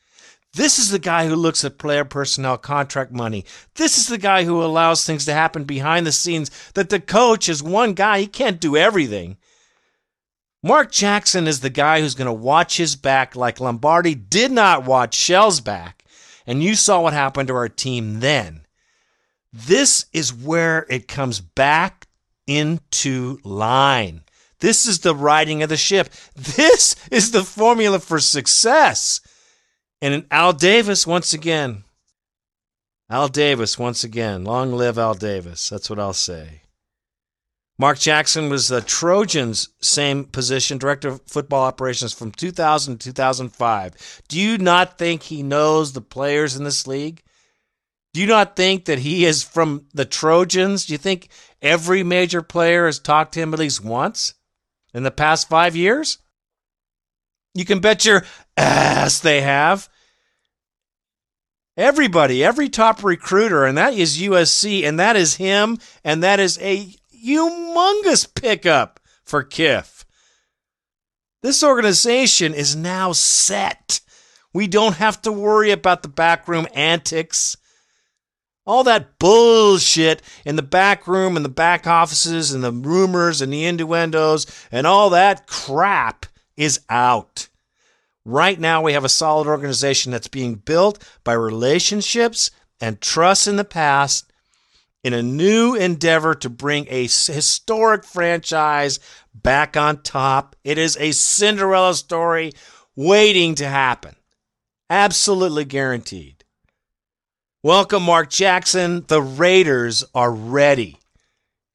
This 0.55 0.79
is 0.79 0.91
the 0.91 1.01
guy 1.01 1.27
who 1.27 1.35
looks 1.35 1.65
at 1.65 1.79
player 1.79 2.05
personnel 2.05 2.59
contract 2.59 3.11
money. 3.11 3.45
This 3.75 3.99
is 3.99 4.07
the 4.07 4.19
guy 4.19 4.45
who 4.45 4.63
allows 4.63 5.05
things 5.05 5.25
to 5.25 5.35
happen 5.35 5.65
behind 5.65 6.07
the 6.07 6.13
scenes 6.13 6.49
that 6.75 6.91
the 6.91 7.01
coach 7.01 7.49
is 7.49 7.61
one 7.61 7.95
guy. 7.95 8.21
He 8.21 8.29
can't 8.29 8.61
do 8.61 8.77
everything. 8.77 9.37
Mark 10.67 10.91
Jackson 10.91 11.47
is 11.47 11.61
the 11.61 11.71
guy 11.71 12.01
who's 12.01 12.17
going 12.17 12.27
to 12.27 12.33
watch 12.33 12.77
his 12.77 12.97
back 12.97 13.37
like 13.37 13.61
Lombardi 13.61 14.17
did 14.17 14.51
not 14.51 14.85
watch 14.85 15.15
Shell's 15.15 15.61
back. 15.61 16.05
And 16.45 16.61
you 16.61 16.75
saw 16.75 17.01
what 17.03 17.13
happened 17.13 17.47
to 17.47 17.55
our 17.55 17.69
team 17.69 18.19
then. 18.19 18.67
This 19.53 20.07
is 20.13 20.35
where 20.35 20.85
it 20.91 21.07
comes 21.07 21.41
back 21.41 22.09
into 22.49 23.39
line. 23.45 24.23
This 24.59 24.87
is 24.87 24.99
the 24.99 25.15
riding 25.15 25.63
of 25.63 25.69
the 25.69 25.77
ship. 25.77 26.09
This 26.35 26.97
is 27.13 27.31
the 27.31 27.45
formula 27.45 28.01
for 28.01 28.19
success. 28.19 29.21
And 30.03 30.27
Al 30.33 30.53
Davis, 30.53 31.07
once 31.07 31.33
again, 31.33 31.85
Al 33.09 33.29
Davis, 33.29 33.79
once 33.79 34.03
again, 34.03 34.43
long 34.43 34.73
live 34.73 34.99
Al 34.99 35.15
Davis. 35.15 35.69
That's 35.69 35.89
what 35.89 36.01
I'll 36.01 36.13
say. 36.13 36.63
Mark 37.79 37.99
Jackson 37.99 38.49
was 38.49 38.69
the 38.69 38.81
Trojans' 38.81 39.69
same 39.81 40.25
position, 40.25 40.79
director 40.79 41.09
of 41.09 41.23
football 41.27 41.63
operations 41.63 42.13
from 42.13 42.33
2000 42.33 42.99
to 42.99 43.09
2005. 43.09 44.23
Do 44.29 44.41
you 44.41 44.57
not 44.57 44.97
think 44.97 45.25
he 45.25 45.43
knows 45.43 45.93
the 45.93 46.01
players 46.01 46.57
in 46.57 46.65
this 46.65 46.87
league? 46.87 47.23
Do 48.15 48.23
you 48.23 48.27
not 48.27 48.57
think 48.57 48.87
that 48.87 49.01
he 49.01 49.27
is 49.27 49.43
from 49.43 49.89
the 49.93 50.07
Trojans? 50.07 50.87
Do 50.87 50.95
you 50.95 50.99
think 50.99 51.29
every 51.61 52.03
major 52.03 52.41
player 52.41 52.87
has 52.87 52.99
talked 52.99 53.35
to 53.35 53.41
him 53.41 53.53
at 53.53 53.61
least 53.61 53.85
once 53.85 54.33
in 54.95 55.03
the 55.03 55.11
past 55.11 55.51
five 55.51 55.77
years? 55.77 56.17
You 57.53 57.67
can 57.67 57.81
bet 57.81 58.07
your 58.07 58.25
ass 58.57 59.21
they 59.21 59.43
have. 59.43 59.91
Everybody, 61.77 62.43
every 62.43 62.71
top 62.71 63.05
recruiter, 63.05 63.67
and 63.67 63.77
that 63.77 63.93
is 63.93 64.19
USC, 64.19 64.83
and 64.83 64.99
that 64.99 65.15
is 65.15 65.35
him, 65.35 65.77
and 66.03 66.23
that 66.23 66.41
is 66.41 66.59
a 66.63 66.95
humongous 67.25 68.33
pickup 68.33 69.01
for 69.25 69.45
Kiff. 69.45 70.05
This 71.43 71.63
organization 71.63 72.55
is 72.55 72.75
now 72.75 73.13
set. 73.13 74.01
We 74.53 74.67
don't 74.67 74.97
have 74.97 75.23
to 75.23 75.33
worry 75.33 75.71
about 75.71 76.03
the 76.03 76.09
backroom 76.09 76.67
antics. 76.75 77.57
All 78.67 78.83
that 78.85 79.19
bullshit 79.19 80.23
in 80.45 80.57
the 80.57 80.63
back 80.63 81.07
room 81.07 81.37
and 81.37 81.45
the 81.45 81.51
back 81.51 81.87
offices 81.87 82.53
and 82.53 82.65
the 82.65 82.73
rumors 82.73 83.41
and 83.41 83.53
the 83.53 83.65
innuendos 83.65 84.47
and 84.73 84.87
all 84.87 85.11
that 85.11 85.47
crap 85.47 86.27
is 86.57 86.81
out. 86.89 87.49
Right 88.25 88.59
now, 88.59 88.83
we 88.83 88.93
have 88.93 89.05
a 89.05 89.09
solid 89.09 89.47
organization 89.47 90.11
that's 90.11 90.27
being 90.27 90.57
built 90.57 90.99
by 91.23 91.35
relationships 91.35 92.51
and 92.81 93.01
trust 93.01 93.47
in 93.47 93.55
the 93.55 93.65
past 93.65 94.26
in 95.07 95.15
a 95.15 95.23
new 95.23 95.77
endeavor 95.77 96.35
to 96.35 96.51
bring 96.51 96.85
a 96.91 97.03
historic 97.03 98.03
franchise 98.03 98.99
back 99.33 99.77
on 99.77 100.03
top. 100.03 100.57
It 100.65 100.79
is 100.79 100.97
a 100.97 101.13
Cinderella 101.13 101.95
story 101.95 102.51
waiting 102.97 103.55
to 103.55 103.69
happen. 103.69 104.17
Absolutely 104.91 105.65
guaranteed. 105.65 106.43
Welcome, 107.63 108.03
Mark 108.03 108.31
Jackson. 108.31 109.05
The 109.07 109.23
Raiders 109.23 110.03
are 110.13 110.33
ready. 110.33 110.99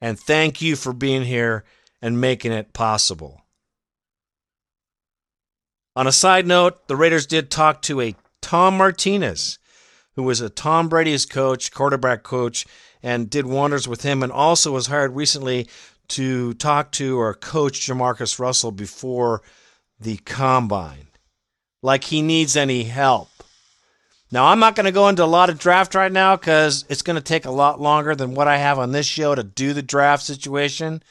And 0.02 0.20
thank 0.20 0.62
you 0.62 0.76
for 0.76 0.92
being 0.92 1.24
here 1.24 1.64
and 2.02 2.20
making 2.20 2.52
it 2.52 2.74
possible. 2.74 3.44
On 5.96 6.06
a 6.06 6.12
side 6.12 6.46
note, 6.46 6.86
the 6.90 6.98
Raiders 6.98 7.28
did 7.28 7.50
talk 7.50 7.82
to 7.84 8.02
a 8.02 8.16
Tom 8.42 8.76
Martinez, 8.76 9.58
who 10.18 10.24
was 10.24 10.42
a 10.42 10.50
Tom 10.50 10.90
Brady's 10.90 11.26
coach, 11.26 11.72
quarterback 11.72 12.24
coach, 12.24 12.66
and 13.04 13.30
did 13.30 13.46
wonders 13.46 13.88
with 13.88 14.04
him, 14.04 14.24
and 14.24 14.32
also 14.32 14.72
was 14.72 14.88
hired 14.88 15.16
recently 15.16 15.68
to 16.10 16.54
talk 16.56 16.92
to 16.92 17.20
or 17.20 17.34
coach 17.34 17.82
Jamarcus 17.82 18.40
Russell 18.40 18.72
before 18.72 19.42
the 20.00 20.18
combine. 20.18 21.08
Like 21.82 22.04
he 22.06 22.22
needs 22.22 22.56
any 22.56 22.84
help. 22.84 23.30
Now, 24.32 24.46
I'm 24.46 24.60
not 24.60 24.76
going 24.76 24.86
to 24.86 24.92
go 24.94 25.10
into 25.10 25.24
a 25.24 25.26
lot 25.26 25.50
of 25.50 25.60
draft 25.60 25.94
right 25.94 26.12
now 26.12 26.38
because 26.38 26.86
it's 26.88 27.02
going 27.02 27.18
to 27.18 27.22
take 27.22 27.46
a 27.46 27.52
lot 27.52 27.82
longer 27.82 28.16
than 28.16 28.34
what 28.34 28.48
I 28.48 28.58
have 28.58 28.80
on 28.80 28.92
this 28.92 29.06
show 29.06 29.36
to 29.36 29.44
do 29.44 29.74
the 29.74 29.82
draft 29.82 30.24
situation. 30.24 31.04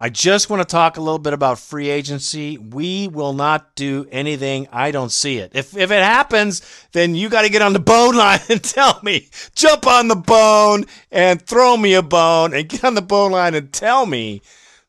I 0.00 0.08
just 0.08 0.50
want 0.50 0.60
to 0.60 0.70
talk 0.70 0.96
a 0.96 1.00
little 1.00 1.20
bit 1.20 1.32
about 1.32 1.58
free 1.58 1.88
agency. 1.88 2.58
We 2.58 3.06
will 3.06 3.32
not 3.32 3.76
do 3.76 4.06
anything. 4.10 4.66
I 4.72 4.90
don't 4.90 5.12
see 5.12 5.38
it. 5.38 5.52
If 5.54 5.76
if 5.76 5.90
it 5.90 6.02
happens, 6.02 6.62
then 6.92 7.14
you 7.14 7.28
got 7.28 7.42
to 7.42 7.48
get 7.48 7.62
on 7.62 7.72
the 7.72 7.78
bone 7.78 8.16
line 8.16 8.40
and 8.48 8.62
tell 8.62 8.98
me. 9.02 9.28
Jump 9.54 9.86
on 9.86 10.08
the 10.08 10.16
bone 10.16 10.86
and 11.12 11.40
throw 11.40 11.76
me 11.76 11.94
a 11.94 12.02
bone 12.02 12.54
and 12.54 12.68
get 12.68 12.84
on 12.84 12.94
the 12.94 13.02
bone 13.02 13.32
line 13.32 13.54
and 13.54 13.72
tell 13.72 14.04
me 14.04 14.42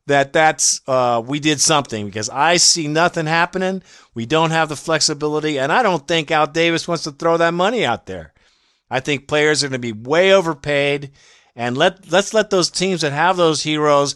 that 0.08 0.34
that's 0.34 0.82
uh, 0.88 1.22
we 1.26 1.40
did 1.40 1.62
something 1.62 2.06
because 2.06 2.30
I 2.30 2.58
see 2.58 2.88
nothing 2.88 3.28
happening. 3.28 3.84
We 4.16 4.26
don't 4.26 4.52
have 4.52 4.70
the 4.70 4.76
flexibility, 4.76 5.60
and 5.60 5.72
I 5.72 5.84
don't 5.84 6.08
think 6.08 6.32
Al 6.32 6.48
Davis 6.48 6.88
wants 6.88 7.04
to 7.04 7.12
throw 7.12 7.38
that 7.38 7.54
money 7.54 7.86
out 7.86 8.08
there. 8.08 8.34
I 8.90 9.00
think 9.00 9.28
players 9.28 9.64
are 9.64 9.68
going 9.68 9.82
to 9.82 9.94
be 9.94 9.94
way 9.94 10.34
overpaid, 10.34 11.12
and 11.56 11.78
let 11.78 12.12
let's 12.12 12.34
let 12.34 12.50
those 12.50 12.72
teams 12.72 13.02
that 13.02 13.14
have 13.14 13.38
those 13.38 13.62
heroes 13.64 14.16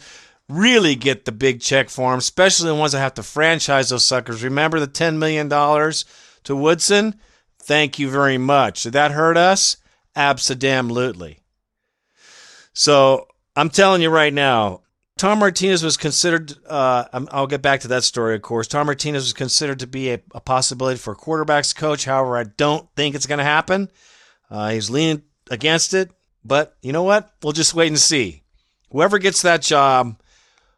really 0.50 0.96
get 0.96 1.26
the 1.26 1.32
big 1.32 1.62
check 1.62 1.90
for 1.90 2.12
them, 2.12 2.20
especially 2.20 2.68
the 2.68 2.76
ones 2.76 2.92
that 2.92 3.00
have 3.00 3.14
to 3.14 3.24
franchise 3.24 3.90
those 3.90 4.04
suckers. 4.04 4.44
Remember 4.44 4.80
the 4.80 4.88
$10 4.88 5.18
million 5.18 5.48
to 5.50 6.56
Woodson? 6.56 7.16
Thank 7.62 8.00
you 8.00 8.10
very 8.10 8.38
much. 8.38 8.84
Did 8.84 8.94
that 8.94 9.12
hurt 9.12 9.38
us? 9.38 9.78
Absolutely. 10.16 11.40
So 12.74 13.28
I'm 13.56 13.70
telling 13.70 14.02
you 14.02 14.10
right 14.10 14.34
now, 14.34 14.82
Tom 15.18 15.40
Martinez 15.40 15.84
was 15.84 15.98
considered, 15.98 16.54
uh, 16.68 17.06
I'll 17.30 17.46
get 17.46 17.62
back 17.62 17.82
to 17.82 17.90
that 17.90 18.04
story, 18.04 18.36
of 18.36 18.42
course. 18.42 18.68
Tom 18.68 18.88
Martinez 18.88 19.24
was 19.24 19.34
considered 19.34 19.80
to 19.80 19.88
be 19.88 20.12
a, 20.12 20.22
a 20.34 20.40
possibility 20.40 20.98
for 20.98 21.14
quarterback's 21.14 21.74
coach. 21.74 22.06
However, 22.06 22.38
I 22.38 22.46
don't 22.46 22.88
think 22.96 23.16
it's 23.16 23.26
going 23.26 23.40
to 23.40 23.44
happen. 23.44 23.92
Uh, 24.50 24.70
he's 24.70 24.90
leaning 24.90 25.24
against 25.52 25.94
it. 25.94 26.10
But 26.46 26.78
you 26.82 26.94
know 26.94 27.04
what? 27.04 27.34
We'll 27.44 27.54
just 27.54 27.74
wait 27.74 27.90
and 27.90 28.00
see. 28.00 28.44
Whoever 28.92 29.20
gets 29.20 29.42
that 29.42 29.62
job, 29.62 30.20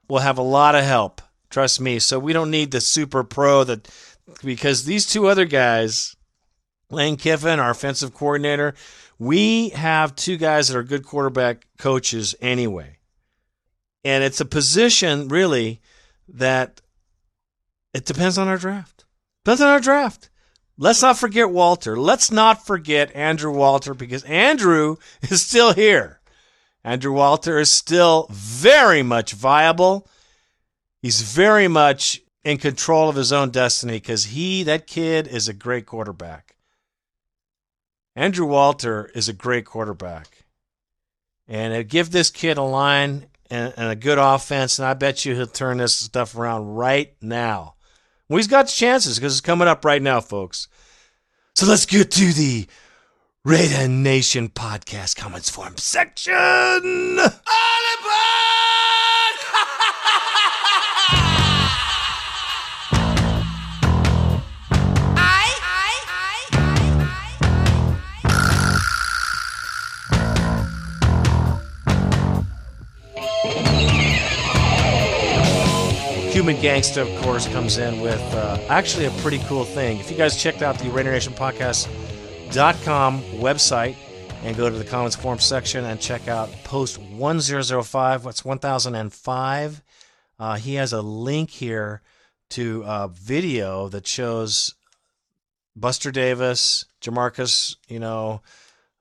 will 0.08 0.20
have 0.20 0.38
a 0.38 0.44
lot 0.44 0.76
of 0.76 0.84
help. 0.84 1.22
Trust 1.50 1.82
me. 1.82 2.00
So 2.00 2.18
we 2.18 2.34
don't 2.34 2.52
need 2.52 2.72
the 2.72 2.82
super 2.82 3.24
pro 3.24 3.64
that 3.64 3.90
because 4.44 4.86
these 4.86 5.06
two 5.06 5.28
other 5.28 5.46
guys, 5.46 6.16
Lane 6.90 7.18
Kiffin, 7.18 7.60
our 7.60 7.72
offensive 7.72 8.14
coordinator, 8.14 8.74
we 9.20 9.70
have 9.70 10.16
two 10.16 10.38
guys 10.38 10.68
that 10.68 10.78
are 10.78 10.84
good 10.84 11.06
quarterback 11.06 11.68
coaches 11.78 12.34
anyway. 12.42 12.98
And 14.04 14.24
it's 14.24 14.42
a 14.42 14.46
position 14.46 15.28
really 15.28 15.82
that 16.28 16.82
it 17.94 18.06
depends 18.06 18.38
on 18.38 18.48
our 18.48 18.58
draft. 18.58 19.06
Depends 19.44 19.62
on 19.62 19.68
our 19.68 19.80
draft. 19.80 20.30
Let's 20.78 21.02
not 21.02 21.18
forget 21.18 21.52
Walter. 21.52 21.98
Let's 21.98 22.32
not 22.32 22.66
forget 22.66 23.16
Andrew 23.16 23.52
Walter 23.52 23.94
because 23.94 24.24
Andrew 24.24 24.96
is 25.22 25.46
still 25.46 25.74
here. 25.74 26.21
Andrew 26.84 27.14
Walter 27.14 27.60
is 27.60 27.70
still 27.70 28.28
very 28.32 29.04
much 29.04 29.34
viable. 29.34 30.08
He's 31.02 31.22
very 31.22 31.68
much 31.68 32.22
in 32.44 32.58
control 32.58 33.10
of 33.10 33.16
his 33.16 33.32
own 33.32 33.52
destiny 33.52 33.94
because 33.94 34.26
he, 34.26 34.64
that 34.64 34.88
kid, 34.88 35.28
is 35.28 35.48
a 35.48 35.54
great 35.54 35.86
quarterback. 35.86 36.56
Andrew 38.16 38.46
Walter 38.46 39.12
is 39.16 39.30
a 39.30 39.34
great 39.34 39.66
quarterback. 39.66 40.46
And 41.48 41.88
give 41.88 42.12
this 42.12 42.30
kid 42.30 42.58
a 42.58 42.64
line 42.64 43.28
and, 43.50 43.74
and, 43.76 43.90
a 43.90 43.96
good 43.96 44.18
offense, 44.18 44.80
and 44.80 44.88
I 44.88 44.94
bet 44.94 45.26
you 45.26 45.36
he'll 45.36 45.48
turn 45.48 45.78
this 45.78 45.96
stuff 45.96 46.36
around 46.36 46.76
right 46.76 47.14
now. 47.22 47.76
Well, 48.30 48.38
he's 48.38 48.48
got 48.48 48.68
chances 48.68 49.18
because 49.18 49.34
it's 49.34 49.42
coming 49.42 49.68
up 49.68 49.84
right 49.84 50.02
now, 50.02 50.22
folks. 50.22 50.70
So 51.56 51.66
let's 51.66 51.86
get 51.86 52.12
to 52.12 52.32
the 52.32 52.68
Raider 53.44 53.88
Nation 53.88 54.50
podcast 54.50 55.16
comments 55.16 55.50
form 55.50 55.76
section. 55.78 56.36
All 56.36 56.46
aboard! 56.78 57.32
Cuban 76.32 76.58
Gangsta, 76.58 77.02
of 77.02 77.22
course, 77.24 77.48
comes 77.48 77.80
in 77.80 78.02
with 78.02 78.22
uh, 78.36 78.60
actually 78.70 79.06
a 79.06 79.12
pretty 79.22 79.40
cool 79.46 79.66
thing. 79.66 79.98
If 79.98 80.12
you 80.12 80.18
guys 80.18 80.40
checked 80.40 80.62
out 80.62 80.78
the 80.78 80.92
Raider 80.92 81.10
Nation 81.10 81.34
podcast 81.34 81.88
com 82.56 83.22
website 83.40 83.96
and 84.44 84.58
go 84.58 84.70
to 84.70 84.78
the 84.78 84.84
comments 84.84 85.16
form 85.16 85.40
section 85.40 85.86
and 85.86 86.02
check 86.02 86.28
out 86.28 86.50
post 86.66 86.98
1005. 86.98 88.26
What's 88.26 88.44
1005? 88.44 89.82
Uh, 90.38 90.56
he 90.56 90.76
has 90.76 90.92
a 90.92 91.02
link 91.02 91.50
here 91.50 92.02
to 92.50 92.84
a 92.86 93.08
video 93.08 93.88
that 93.88 94.06
shows 94.06 94.76
Buster 95.78 96.12
Davis, 96.12 96.84
Jamarcus, 97.02 97.78
you 97.88 98.00
know, 98.00 98.42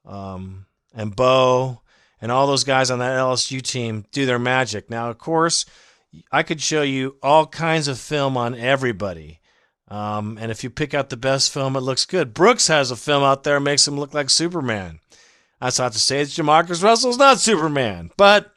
um, 0.06 0.66
and 0.94 1.16
Bo, 1.16 1.80
and 2.20 2.30
all 2.30 2.46
those 2.46 2.64
guys 2.64 2.90
on 2.90 3.00
that 3.00 3.18
LSU 3.18 3.60
team 3.60 4.04
do 4.12 4.26
their 4.26 4.38
magic. 4.38 4.88
Now, 4.90 5.10
of 5.10 5.18
course, 5.18 5.66
I 6.30 6.44
could 6.44 6.60
show 6.60 6.82
you 6.82 7.16
all 7.20 7.46
kinds 7.46 7.88
of 7.88 7.98
film 7.98 8.36
on 8.36 8.54
everybody. 8.54 9.39
Um, 9.90 10.38
and 10.40 10.52
if 10.52 10.62
you 10.62 10.70
pick 10.70 10.94
out 10.94 11.10
the 11.10 11.16
best 11.16 11.52
film, 11.52 11.74
it 11.74 11.80
looks 11.80 12.06
good. 12.06 12.32
Brooks 12.32 12.68
has 12.68 12.90
a 12.90 12.96
film 12.96 13.24
out 13.24 13.42
there 13.42 13.58
makes 13.58 13.88
him 13.88 13.98
look 13.98 14.14
like 14.14 14.30
Superman. 14.30 15.00
That's 15.60 15.78
not 15.78 15.92
to 15.92 15.98
say 15.98 16.22
that 16.22 16.30
Jamarcus 16.30 16.82
Russell's 16.82 17.18
not 17.18 17.40
Superman, 17.40 18.10
but 18.16 18.52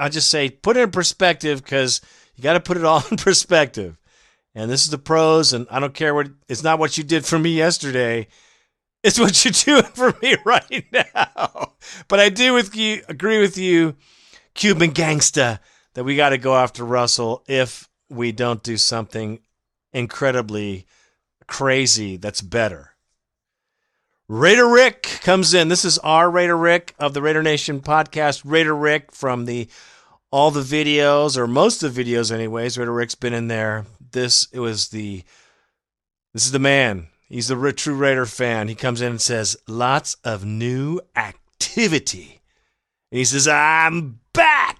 I 0.00 0.08
just 0.08 0.30
say 0.30 0.48
put 0.50 0.76
it 0.76 0.82
in 0.82 0.90
perspective 0.90 1.62
because 1.62 2.00
you 2.34 2.42
got 2.42 2.54
to 2.54 2.60
put 2.60 2.76
it 2.76 2.84
all 2.84 3.02
in 3.10 3.16
perspective. 3.16 3.98
And 4.54 4.70
this 4.70 4.84
is 4.84 4.90
the 4.90 4.98
pros, 4.98 5.52
and 5.52 5.66
I 5.70 5.78
don't 5.78 5.94
care 5.94 6.14
what 6.14 6.30
it's 6.48 6.64
not 6.64 6.78
what 6.78 6.96
you 6.98 7.04
did 7.04 7.24
for 7.24 7.38
me 7.38 7.50
yesterday. 7.50 8.26
It's 9.04 9.18
what 9.18 9.44
you're 9.44 9.52
doing 9.82 9.92
for 9.92 10.14
me 10.22 10.36
right 10.44 10.84
now. 10.90 11.74
But 12.08 12.18
I 12.18 12.30
do 12.30 12.54
with 12.54 12.74
you 12.74 13.02
agree 13.08 13.40
with 13.40 13.58
you, 13.58 13.94
Cuban 14.54 14.92
gangsta, 14.92 15.60
that 15.94 16.04
we 16.04 16.16
got 16.16 16.30
to 16.30 16.38
go 16.38 16.56
after 16.56 16.84
Russell 16.84 17.44
if 17.46 17.88
we 18.08 18.32
don't 18.32 18.62
do 18.62 18.76
something 18.76 19.40
incredibly 19.92 20.86
crazy 21.46 22.16
that's 22.16 22.40
better. 22.42 22.94
Raider 24.28 24.68
Rick 24.68 25.02
comes 25.22 25.54
in. 25.54 25.68
This 25.68 25.86
is 25.86 25.96
our 25.98 26.30
Raider 26.30 26.56
Rick 26.56 26.94
of 26.98 27.14
the 27.14 27.22
Raider 27.22 27.42
Nation 27.42 27.80
podcast. 27.80 28.42
Raider 28.44 28.76
Rick 28.76 29.10
from 29.12 29.46
the 29.46 29.68
all 30.30 30.50
the 30.50 30.60
videos 30.60 31.38
or 31.38 31.46
most 31.46 31.82
of 31.82 31.94
the 31.94 32.04
videos, 32.04 32.30
anyways. 32.30 32.76
Raider 32.76 32.92
Rick's 32.92 33.14
been 33.14 33.32
in 33.32 33.48
there. 33.48 33.86
This 34.12 34.46
it 34.52 34.60
was 34.60 34.88
the 34.88 35.24
this 36.34 36.44
is 36.44 36.52
the 36.52 36.58
man. 36.58 37.08
He's 37.28 37.48
the 37.48 37.72
true 37.72 37.94
Raider 37.94 38.26
fan. 38.26 38.68
He 38.68 38.74
comes 38.74 39.00
in 39.00 39.12
and 39.12 39.20
says 39.20 39.56
lots 39.66 40.16
of 40.24 40.44
new 40.44 41.00
activity. 41.16 42.42
And 43.10 43.18
he 43.18 43.24
says 43.24 43.48
I'm 43.48 44.20
back. 44.34 44.77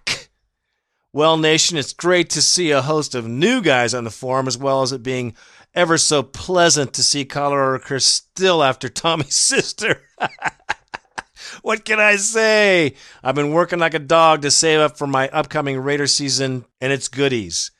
Well, 1.18 1.36
Nation, 1.36 1.76
it's 1.76 1.92
great 1.92 2.30
to 2.30 2.40
see 2.40 2.70
a 2.70 2.80
host 2.80 3.16
of 3.16 3.26
new 3.26 3.60
guys 3.60 3.92
on 3.92 4.04
the 4.04 4.08
forum, 4.08 4.46
as 4.46 4.56
well 4.56 4.82
as 4.82 4.92
it 4.92 5.02
being 5.02 5.34
ever 5.74 5.98
so 5.98 6.22
pleasant 6.22 6.92
to 6.92 7.02
see 7.02 7.24
Colorado 7.24 7.82
Chris 7.82 8.06
still 8.06 8.62
after 8.62 8.88
Tommy's 8.88 9.34
sister. 9.34 10.02
what 11.62 11.84
can 11.84 11.98
I 11.98 12.14
say? 12.14 12.94
I've 13.20 13.34
been 13.34 13.50
working 13.50 13.80
like 13.80 13.94
a 13.94 13.98
dog 13.98 14.42
to 14.42 14.52
save 14.52 14.78
up 14.78 14.96
for 14.96 15.08
my 15.08 15.28
upcoming 15.30 15.80
Raider 15.80 16.06
season 16.06 16.66
and 16.80 16.92
its 16.92 17.08
goodies. 17.08 17.72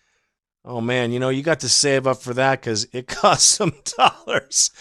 Oh 0.65 0.81
man, 0.81 1.13
you 1.13 1.21
know, 1.21 1.29
you 1.29 1.45
got 1.45 1.61
to 1.61 1.69
save 1.69 2.09
up 2.09 2.21
for 2.21 2.35
that 2.35 2.61
because 2.61 2.89
it 2.93 3.07
costs 3.07 3.47
some 3.47 3.73
dollars. 3.97 4.73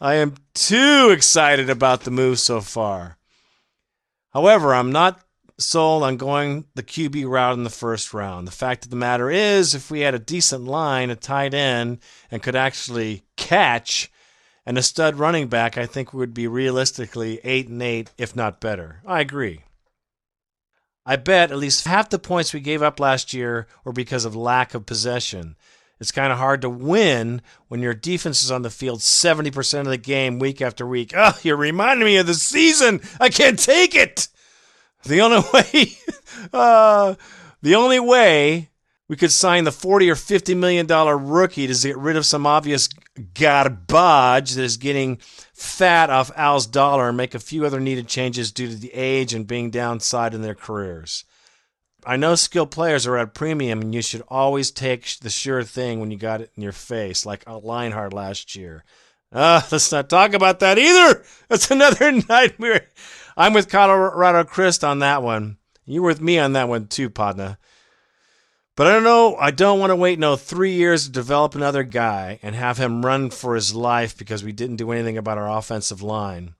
I 0.00 0.16
am 0.16 0.34
too 0.52 1.10
excited 1.12 1.70
about 1.70 2.00
the 2.00 2.10
move 2.10 2.40
so 2.40 2.60
far. 2.60 3.18
However, 4.32 4.74
I'm 4.74 4.90
not 4.90 5.20
sold 5.60 6.02
on 6.02 6.16
going 6.16 6.64
the 6.74 6.82
QB 6.82 7.28
route 7.28 7.54
in 7.54 7.64
the 7.64 7.70
first 7.70 8.14
round. 8.14 8.46
The 8.46 8.52
fact 8.52 8.84
of 8.84 8.90
the 8.90 8.96
matter 8.96 9.30
is, 9.30 9.74
if 9.74 9.90
we 9.90 10.00
had 10.00 10.14
a 10.14 10.18
decent 10.18 10.64
line, 10.64 11.10
a 11.10 11.16
tight 11.16 11.54
end, 11.54 11.98
and 12.30 12.42
could 12.42 12.56
actually 12.56 13.24
catch, 13.36 14.10
and 14.66 14.78
a 14.78 14.82
stud 14.82 15.16
running 15.16 15.48
back, 15.48 15.76
I 15.78 15.86
think 15.86 16.12
we 16.12 16.18
would 16.18 16.34
be 16.34 16.46
realistically 16.46 17.40
eight 17.44 17.68
and 17.68 17.82
eight, 17.82 18.10
if 18.18 18.34
not 18.34 18.60
better. 18.60 19.00
I 19.06 19.20
agree. 19.20 19.64
I 21.06 21.16
bet 21.16 21.50
at 21.50 21.58
least 21.58 21.86
half 21.86 22.10
the 22.10 22.18
points 22.18 22.52
we 22.52 22.60
gave 22.60 22.82
up 22.82 23.00
last 23.00 23.32
year 23.32 23.66
were 23.84 23.92
because 23.92 24.24
of 24.24 24.36
lack 24.36 24.74
of 24.74 24.86
possession. 24.86 25.56
It's 25.98 26.12
kind 26.12 26.32
of 26.32 26.38
hard 26.38 26.62
to 26.62 26.70
win 26.70 27.42
when 27.68 27.80
your 27.80 27.94
defense 27.94 28.42
is 28.42 28.50
on 28.50 28.62
the 28.62 28.70
field 28.70 29.00
70% 29.00 29.80
of 29.80 29.86
the 29.86 29.98
game 29.98 30.38
week 30.38 30.62
after 30.62 30.86
week. 30.86 31.12
Oh, 31.16 31.38
you're 31.42 31.56
reminding 31.56 32.06
me 32.06 32.16
of 32.16 32.26
the 32.26 32.34
season. 32.34 33.00
I 33.20 33.28
can't 33.28 33.58
take 33.58 33.94
it. 33.94 34.28
The 35.04 35.20
only 35.20 35.42
way, 35.52 35.92
uh, 36.52 37.14
the 37.62 37.74
only 37.74 38.00
way 38.00 38.70
we 39.08 39.16
could 39.16 39.32
sign 39.32 39.64
the 39.64 39.72
40 39.72 40.08
or 40.10 40.14
50 40.14 40.54
million 40.54 40.86
dollar 40.86 41.18
rookie 41.18 41.66
to 41.66 41.74
get 41.74 41.98
rid 41.98 42.16
of 42.16 42.24
some 42.24 42.46
obvious 42.46 42.88
garbage 43.34 44.52
that 44.52 44.62
is 44.62 44.76
getting 44.76 45.18
fat 45.52 46.10
off 46.10 46.30
Al's 46.36 46.66
dollar 46.66 47.08
and 47.08 47.16
make 47.16 47.34
a 47.34 47.40
few 47.40 47.66
other 47.66 47.80
needed 47.80 48.06
changes 48.06 48.52
due 48.52 48.68
to 48.68 48.76
the 48.76 48.94
age 48.94 49.34
and 49.34 49.46
being 49.46 49.70
downside 49.70 50.32
in 50.32 50.42
their 50.42 50.54
careers. 50.54 51.24
I 52.06 52.16
know 52.16 52.34
skilled 52.34 52.70
players 52.70 53.06
are 53.06 53.18
at 53.18 53.34
premium, 53.34 53.80
and 53.80 53.94
you 53.94 54.00
should 54.00 54.22
always 54.28 54.70
take 54.70 55.18
the 55.18 55.28
sure 55.28 55.64
thing 55.64 56.00
when 56.00 56.10
you 56.10 56.16
got 56.16 56.40
it 56.40 56.50
in 56.56 56.62
your 56.62 56.72
face, 56.72 57.26
like 57.26 57.44
Leinart 57.44 58.14
last 58.14 58.54
year. 58.54 58.84
Uh, 59.32 59.60
let's 59.70 59.92
not 59.92 60.08
talk 60.08 60.34
about 60.34 60.60
that 60.60 60.78
either. 60.78 61.24
That's 61.48 61.70
another 61.72 62.12
nightmare. 62.12 62.86
I'm 63.40 63.54
with 63.54 63.70
Colorado 63.70 64.44
Chris 64.44 64.84
on 64.84 64.98
that 64.98 65.22
one. 65.22 65.56
You 65.86 66.02
were 66.02 66.08
with 66.08 66.20
me 66.20 66.38
on 66.38 66.52
that 66.52 66.68
one 66.68 66.88
too, 66.88 67.08
Podna. 67.08 67.56
But 68.76 68.86
I 68.86 68.92
don't 68.92 69.02
know. 69.02 69.34
I 69.36 69.50
don't 69.50 69.78
want 69.80 69.92
to 69.92 69.96
wait 69.96 70.18
no 70.18 70.36
three 70.36 70.72
years 70.72 71.06
to 71.06 71.10
develop 71.10 71.54
another 71.54 71.82
guy 71.82 72.38
and 72.42 72.54
have 72.54 72.76
him 72.76 73.00
run 73.00 73.30
for 73.30 73.54
his 73.54 73.74
life 73.74 74.14
because 74.14 74.44
we 74.44 74.52
didn't 74.52 74.76
do 74.76 74.92
anything 74.92 75.16
about 75.16 75.38
our 75.38 75.48
offensive 75.48 76.02
line. 76.02 76.54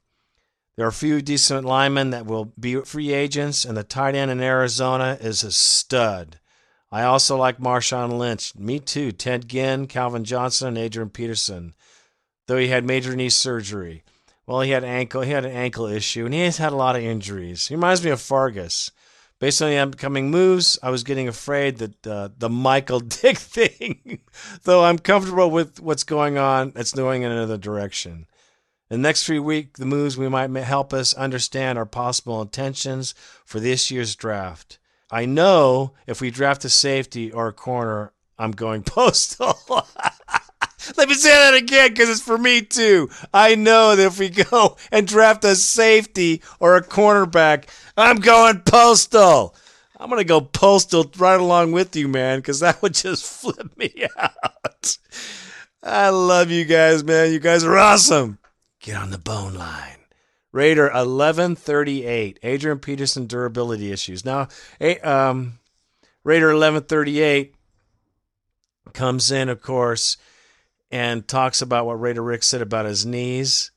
There 0.76 0.86
are 0.86 0.88
a 0.88 0.92
few 0.92 1.20
decent 1.20 1.66
linemen 1.66 2.10
that 2.10 2.24
will 2.24 2.46
be 2.58 2.80
free 2.80 3.12
agents, 3.12 3.66
and 3.66 3.76
the 3.76 3.84
tight 3.84 4.14
end 4.14 4.30
in 4.30 4.40
Arizona 4.40 5.18
is 5.20 5.44
a 5.44 5.52
stud. 5.52 6.40
I 6.90 7.02
also 7.02 7.36
like 7.36 7.58
Marshawn 7.58 8.16
Lynch. 8.16 8.56
Me 8.56 8.80
too. 8.80 9.12
Ted 9.12 9.48
Ginn, 9.48 9.86
Calvin 9.86 10.24
Johnson, 10.24 10.68
and 10.68 10.78
Adrian 10.78 11.10
Peterson. 11.10 11.74
Though 12.46 12.56
he 12.56 12.68
had 12.68 12.86
major 12.86 13.14
knee 13.14 13.28
surgery. 13.28 14.02
Well, 14.50 14.62
he 14.62 14.72
had 14.72 14.82
ankle. 14.82 15.20
He 15.20 15.30
had 15.30 15.44
an 15.44 15.52
ankle 15.52 15.86
issue, 15.86 16.24
and 16.24 16.34
he 16.34 16.40
has 16.40 16.58
had 16.58 16.72
a 16.72 16.76
lot 16.76 16.96
of 16.96 17.04
injuries. 17.04 17.68
He 17.68 17.76
reminds 17.76 18.04
me 18.04 18.10
of 18.10 18.20
Fargas. 18.20 18.90
Based 19.38 19.62
on 19.62 19.70
the 19.70 19.76
upcoming 19.76 20.28
moves, 20.28 20.76
I 20.82 20.90
was 20.90 21.04
getting 21.04 21.28
afraid 21.28 21.78
that 21.78 22.04
uh, 22.04 22.30
the 22.36 22.50
Michael 22.50 22.98
Dick 23.20 23.38
thing, 23.38 24.22
though 24.64 24.82
I'm 24.82 24.98
comfortable 24.98 25.52
with 25.52 25.78
what's 25.78 26.02
going 26.02 26.36
on, 26.36 26.72
it's 26.74 26.92
going 26.92 27.22
in 27.22 27.30
another 27.30 27.58
direction. 27.58 28.26
In 28.90 29.00
the 29.00 29.08
next 29.08 29.22
few 29.22 29.40
weeks, 29.40 29.78
the 29.78 29.86
moves 29.86 30.18
we 30.18 30.28
might 30.28 30.50
help 30.56 30.92
us 30.92 31.14
understand 31.14 31.78
our 31.78 31.86
possible 31.86 32.42
intentions 32.42 33.14
for 33.44 33.60
this 33.60 33.88
year's 33.92 34.16
draft. 34.16 34.80
I 35.12 35.26
know 35.26 35.92
if 36.08 36.20
we 36.20 36.32
draft 36.32 36.64
a 36.64 36.70
safety 36.70 37.30
or 37.30 37.46
a 37.46 37.52
corner, 37.52 38.14
I'm 38.36 38.50
going 38.50 38.82
postal. 38.84 39.56
Let 40.96 41.08
me 41.08 41.14
say 41.14 41.30
that 41.30 41.54
again 41.54 41.90
because 41.90 42.08
it's 42.08 42.20
for 42.20 42.38
me 42.38 42.62
too. 42.62 43.10
I 43.32 43.54
know 43.54 43.96
that 43.96 44.06
if 44.06 44.18
we 44.18 44.28
go 44.50 44.76
and 44.90 45.06
draft 45.06 45.44
a 45.44 45.54
safety 45.56 46.42
or 46.58 46.76
a 46.76 46.82
cornerback, 46.82 47.68
I'm 47.96 48.16
going 48.16 48.60
postal. 48.60 49.54
I'm 49.98 50.08
going 50.08 50.20
to 50.20 50.24
go 50.24 50.40
postal 50.40 51.10
right 51.18 51.38
along 51.38 51.72
with 51.72 51.94
you, 51.94 52.08
man, 52.08 52.38
because 52.38 52.60
that 52.60 52.80
would 52.80 52.94
just 52.94 53.24
flip 53.40 53.76
me 53.76 54.06
out. 54.18 54.98
I 55.82 56.08
love 56.08 56.50
you 56.50 56.64
guys, 56.64 57.04
man. 57.04 57.32
You 57.32 57.38
guys 57.38 57.64
are 57.64 57.76
awesome. 57.76 58.38
Get 58.80 58.96
on 58.96 59.10
the 59.10 59.18
bone 59.18 59.54
line. 59.54 59.98
Raider 60.52 60.84
1138. 60.84 62.38
Adrian 62.42 62.78
Peterson 62.78 63.26
durability 63.26 63.92
issues. 63.92 64.24
Now, 64.24 64.48
um, 65.02 65.58
Raider 66.24 66.48
1138 66.48 67.54
comes 68.92 69.30
in, 69.30 69.48
of 69.48 69.62
course, 69.62 70.16
and 70.90 71.26
talks 71.26 71.62
about 71.62 71.86
what 71.86 72.00
Raider 72.00 72.22
Rick 72.22 72.42
said 72.42 72.62
about 72.62 72.86
his 72.86 73.06
knees. 73.06 73.70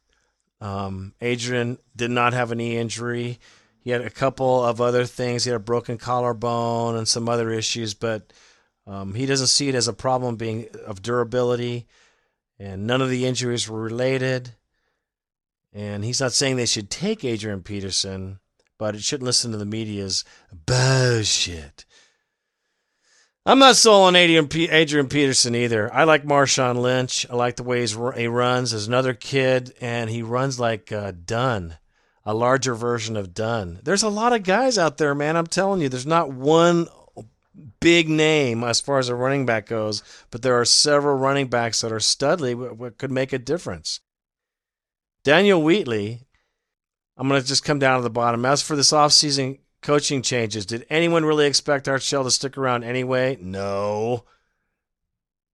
Um, 0.60 1.13
Adrian 1.21 1.78
did 1.95 2.10
not 2.10 2.34
have 2.34 2.52
a 2.52 2.56
knee 2.56 2.78
injury. 2.78 3.39
He 3.80 3.91
had 3.91 4.02
a 4.02 4.10
couple 4.10 4.63
of 4.63 4.80
other 4.80 5.06
things. 5.06 5.43
He 5.43 5.52
had 5.52 5.58
a 5.58 5.63
broken 5.63 5.97
collarbone 5.97 6.95
and 6.95 7.08
some 7.08 7.28
other 7.28 7.52
issues, 7.52 7.93
but 7.93 8.32
um, 8.88 9.13
he 9.13 9.26
doesn't 9.26 9.47
see 9.47 9.69
it 9.69 9.76
as 9.76 9.88
a 9.88 9.93
problem 9.93 10.38
being 10.38 10.67
of 10.86 11.02
durability. 11.02 11.86
And 12.60 12.88
none 12.88 13.02
of 13.02 13.10
the 13.10 13.26
injuries 13.26 13.69
were 13.69 13.82
related. 13.82 14.52
And 15.73 16.06
he's 16.06 16.21
not 16.21 16.34
saying 16.34 16.56
they 16.56 16.65
should 16.65 16.89
take 16.89 17.26
Adrian 17.26 17.62
Peterson, 17.62 18.39
but 18.78 18.95
it 18.95 19.04
shouldn't 19.04 19.26
listen 19.26 19.52
to 19.52 19.58
the 19.58 19.65
media's 19.65 20.23
bullshit. 20.65 21.84
I'm 23.46 23.60
not 23.60 23.76
sold 23.76 24.08
on 24.08 24.16
Adrian, 24.16 24.48
Adrian 24.72 25.10
Peterson 25.10 25.54
either. 25.54 25.94
I 25.94 26.06
like 26.06 26.24
Marshawn 26.24 26.78
Lynch. 26.78 27.26
I 27.30 27.36
like 27.36 27.58
the 27.58 27.64
way 27.64 27.86
he 27.86 28.28
runs. 28.28 28.72
There's 28.72 28.88
another 28.88 29.14
kid, 29.14 29.74
and 29.82 30.10
he 30.10 30.22
runs 30.22 30.62
like 30.62 30.94
uh, 30.94 31.12
Dunn, 31.26 31.76
a 32.24 32.34
larger 32.34 32.74
version 32.74 33.18
of 33.18 33.34
Dunn. 33.34 33.82
There's 33.84 34.04
a 34.04 34.08
lot 34.10 34.32
of 34.32 34.44
guys 34.44 34.78
out 34.78 34.98
there, 34.98 35.14
man. 35.14 35.36
I'm 35.36 35.48
telling 35.48 35.82
you, 35.82 35.90
there's 35.90 36.06
not 36.06 36.32
one 36.32 36.88
big 37.82 38.08
name 38.08 38.64
as 38.64 38.80
far 38.80 38.98
as 38.98 39.10
a 39.10 39.16
running 39.16 39.46
back 39.46 39.66
goes, 39.66 40.04
but 40.32 40.42
there 40.42 40.58
are 40.58 40.66
several 40.66 41.18
running 41.18 41.48
backs 41.48 41.82
that 41.82 41.92
are 41.92 41.98
studly, 41.98 42.56
what 42.56 42.98
could 42.98 43.12
make 43.12 43.34
a 43.34 43.38
difference. 43.38 44.00
Daniel 45.26 45.62
Wheatley, 45.62 46.22
I'm 47.18 47.28
going 47.28 47.42
to 47.42 47.48
just 47.48 47.66
come 47.66 47.80
down 47.80 48.00
to 48.00 48.04
the 48.04 48.10
bottom. 48.10 48.46
As 48.46 48.62
for 48.62 48.78
this 48.78 48.94
offseason 48.94 49.60
coaching 49.84 50.22
changes, 50.22 50.65
did 50.65 50.86
anyone 50.89 51.26
really 51.26 51.46
expect 51.46 51.88
Art 51.88 52.02
Shell 52.02 52.24
to 52.24 52.32
stick 52.32 52.58
around 52.58 52.84
anyway? 52.84 53.38
No. 53.39 54.24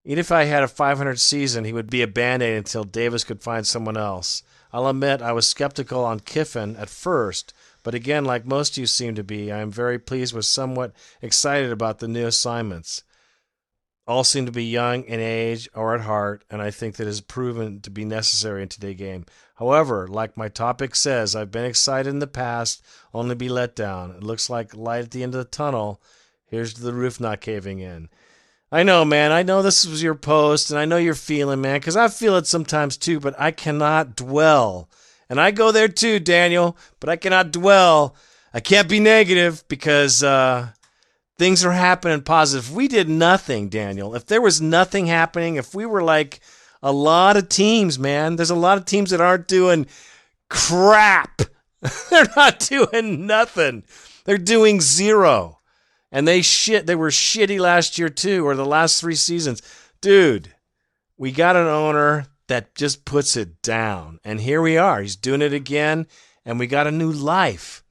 Even 0.05 0.19
if 0.19 0.31
I 0.31 0.45
had 0.45 0.63
a 0.63 0.67
500 0.67 1.19
season, 1.19 1.65
he 1.65 1.73
would 1.73 1.89
be 1.89 2.01
a 2.01 2.07
band 2.07 2.41
aid 2.41 2.55
until 2.55 2.83
Davis 2.83 3.23
could 3.25 3.43
find 3.43 3.67
someone 3.67 3.97
else. 3.97 4.43
I'll 4.71 4.87
admit 4.87 5.21
I 5.21 5.33
was 5.33 5.47
skeptical 5.47 6.05
on 6.05 6.21
Kiffin 6.21 6.75
at 6.77 6.89
first, 6.89 7.53
but 7.83 7.93
again, 7.93 8.23
like 8.23 8.45
most 8.45 8.73
of 8.73 8.77
you 8.77 8.85
seem 8.85 9.15
to 9.15 9.23
be, 9.23 9.51
I 9.51 9.57
am 9.57 9.71
very 9.71 9.99
pleased 9.99 10.33
with 10.33 10.45
somewhat 10.45 10.93
excited 11.21 11.71
about 11.71 11.99
the 11.99 12.07
new 12.07 12.27
assignments 12.27 13.03
all 14.09 14.23
seem 14.23 14.47
to 14.47 14.51
be 14.51 14.65
young 14.65 15.03
in 15.03 15.19
age 15.19 15.69
or 15.75 15.93
at 15.93 16.01
heart, 16.01 16.43
and 16.49 16.63
I 16.63 16.71
think 16.71 16.95
that 16.95 17.05
is 17.05 17.21
proven 17.21 17.79
to 17.81 17.91
be 17.91 18.03
necessary 18.03 18.63
in 18.63 18.67
today's 18.67 18.97
game. 18.97 19.25
However, 19.59 20.07
like 20.07 20.37
my 20.37 20.47
topic 20.47 20.95
says, 20.95 21.35
I've 21.35 21.51
been 21.51 21.65
excited 21.65 22.09
in 22.09 22.19
the 22.19 22.27
past, 22.27 22.81
only 23.13 23.35
be 23.35 23.49
let 23.49 23.75
down. 23.75 24.11
It 24.11 24.23
looks 24.23 24.49
like 24.49 24.73
light 24.73 25.03
at 25.03 25.11
the 25.11 25.21
end 25.21 25.35
of 25.35 25.39
the 25.39 25.49
tunnel. 25.49 26.01
Here's 26.45 26.75
the 26.75 26.93
roof 26.93 27.19
not 27.19 27.41
caving 27.41 27.79
in. 27.79 28.07
I 28.71 28.83
know, 28.83 29.03
man. 29.03 29.33
I 29.33 29.43
know 29.43 29.61
this 29.61 29.85
was 29.85 30.01
your 30.01 30.15
post, 30.15 30.71
and 30.71 30.79
I 30.79 30.85
know 30.85 30.95
you're 30.95 31.13
feeling, 31.13 31.59
man, 31.59 31.81
because 31.81 31.97
I 31.97 32.07
feel 32.07 32.37
it 32.37 32.47
sometimes 32.47 32.95
too, 32.95 33.19
but 33.19 33.37
I 33.37 33.51
cannot 33.51 34.15
dwell. 34.15 34.89
And 35.29 35.41
I 35.41 35.51
go 35.51 35.73
there 35.73 35.89
too, 35.89 36.21
Daniel, 36.21 36.77
but 37.01 37.09
I 37.09 37.17
cannot 37.17 37.51
dwell. 37.51 38.15
I 38.53 38.61
can't 38.61 38.87
be 38.87 39.01
negative 39.01 39.65
because 39.67 40.23
uh, 40.23 40.69
things 41.37 41.65
are 41.65 41.73
happening 41.73 42.21
positive. 42.21 42.69
If 42.69 42.73
we 42.73 42.87
did 42.87 43.09
nothing, 43.09 43.67
Daniel, 43.67 44.15
if 44.15 44.25
there 44.25 44.41
was 44.41 44.61
nothing 44.61 45.07
happening, 45.07 45.57
if 45.57 45.75
we 45.75 45.85
were 45.85 46.01
like 46.01 46.39
a 46.81 46.91
lot 46.91 47.37
of 47.37 47.49
teams, 47.49 47.99
man, 47.99 48.35
there's 48.35 48.49
a 48.49 48.55
lot 48.55 48.77
of 48.77 48.85
teams 48.85 49.11
that 49.11 49.21
aren't 49.21 49.47
doing 49.47 49.87
crap. 50.49 51.41
They're 52.09 52.27
not 52.35 52.59
doing 52.59 53.25
nothing. 53.25 53.83
They're 54.25 54.37
doing 54.37 54.81
zero. 54.81 55.59
And 56.11 56.27
they 56.27 56.41
shit 56.41 56.87
they 56.87 56.95
were 56.95 57.09
shitty 57.09 57.59
last 57.59 57.97
year 57.97 58.09
too, 58.09 58.45
or 58.45 58.55
the 58.55 58.65
last 58.65 58.99
three 58.99 59.15
seasons. 59.15 59.61
Dude, 60.01 60.53
we 61.17 61.31
got 61.31 61.55
an 61.55 61.67
owner 61.67 62.25
that 62.47 62.73
just 62.75 63.05
puts 63.05 63.37
it 63.37 63.61
down. 63.61 64.19
And 64.23 64.41
here 64.41 64.61
we 64.61 64.77
are. 64.77 65.01
He's 65.01 65.15
doing 65.15 65.41
it 65.41 65.53
again, 65.53 66.07
and 66.43 66.59
we 66.59 66.67
got 66.67 66.87
a 66.87 66.91
new 66.91 67.11
life. 67.11 67.83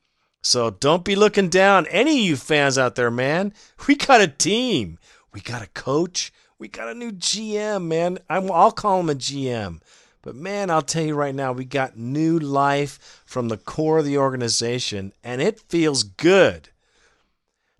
So 0.42 0.70
don't 0.70 1.04
be 1.04 1.14
looking 1.14 1.48
down. 1.48 1.86
Any 1.86 2.20
of 2.20 2.26
you 2.26 2.36
fans 2.36 2.76
out 2.76 2.94
there, 2.96 3.10
man, 3.10 3.52
we 3.86 3.94
got 3.94 4.20
a 4.20 4.28
team. 4.28 4.98
We 5.32 5.40
got 5.40 5.62
a 5.62 5.68
coach. 5.68 6.32
We 6.58 6.66
got 6.66 6.88
a 6.88 6.94
new 6.94 7.12
GM, 7.12 7.86
man. 7.86 8.18
i 8.28 8.40
will 8.40 8.72
call 8.72 8.98
him 9.00 9.10
a 9.10 9.14
GM. 9.14 9.80
But 10.22 10.34
man, 10.34 10.70
I'll 10.70 10.82
tell 10.82 11.04
you 11.04 11.14
right 11.14 11.34
now, 11.34 11.52
we 11.52 11.64
got 11.64 11.96
new 11.96 12.36
life 12.36 13.22
from 13.24 13.48
the 13.48 13.56
core 13.56 13.98
of 13.98 14.04
the 14.04 14.18
organization, 14.18 15.12
and 15.22 15.40
it 15.40 15.60
feels 15.60 16.02
good. 16.02 16.70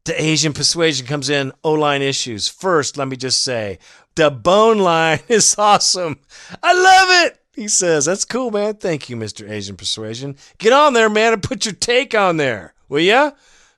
The 0.05 0.21
Asian 0.23 0.53
persuasion 0.53 1.07
comes 1.07 1.29
in, 1.29 1.53
O 1.64 1.73
line 1.73 2.03
issues. 2.03 2.47
First, 2.47 2.97
let 2.97 3.09
me 3.09 3.17
just 3.17 3.43
say, 3.43 3.81
the 4.14 4.31
bone 4.31 4.79
line 4.79 5.21
is 5.29 5.57
awesome. 5.59 6.21
I 6.62 6.73
love 6.73 7.27
it. 7.27 7.41
He 7.53 7.67
says, 7.67 8.05
That's 8.05 8.25
cool, 8.25 8.53
man. 8.53 8.77
Thank 8.77 9.11
you, 9.11 9.17
Mr. 9.17 9.51
Asian 9.51 9.77
Persuasion. 9.77 10.37
Get 10.59 10.73
on 10.73 10.93
there, 10.93 11.11
man, 11.11 11.33
and 11.33 11.43
put 11.43 11.67
your 11.67 11.75
take 11.75 12.14
on 12.14 12.37
there, 12.37 12.75
will 12.88 13.01
ya? 13.01 13.33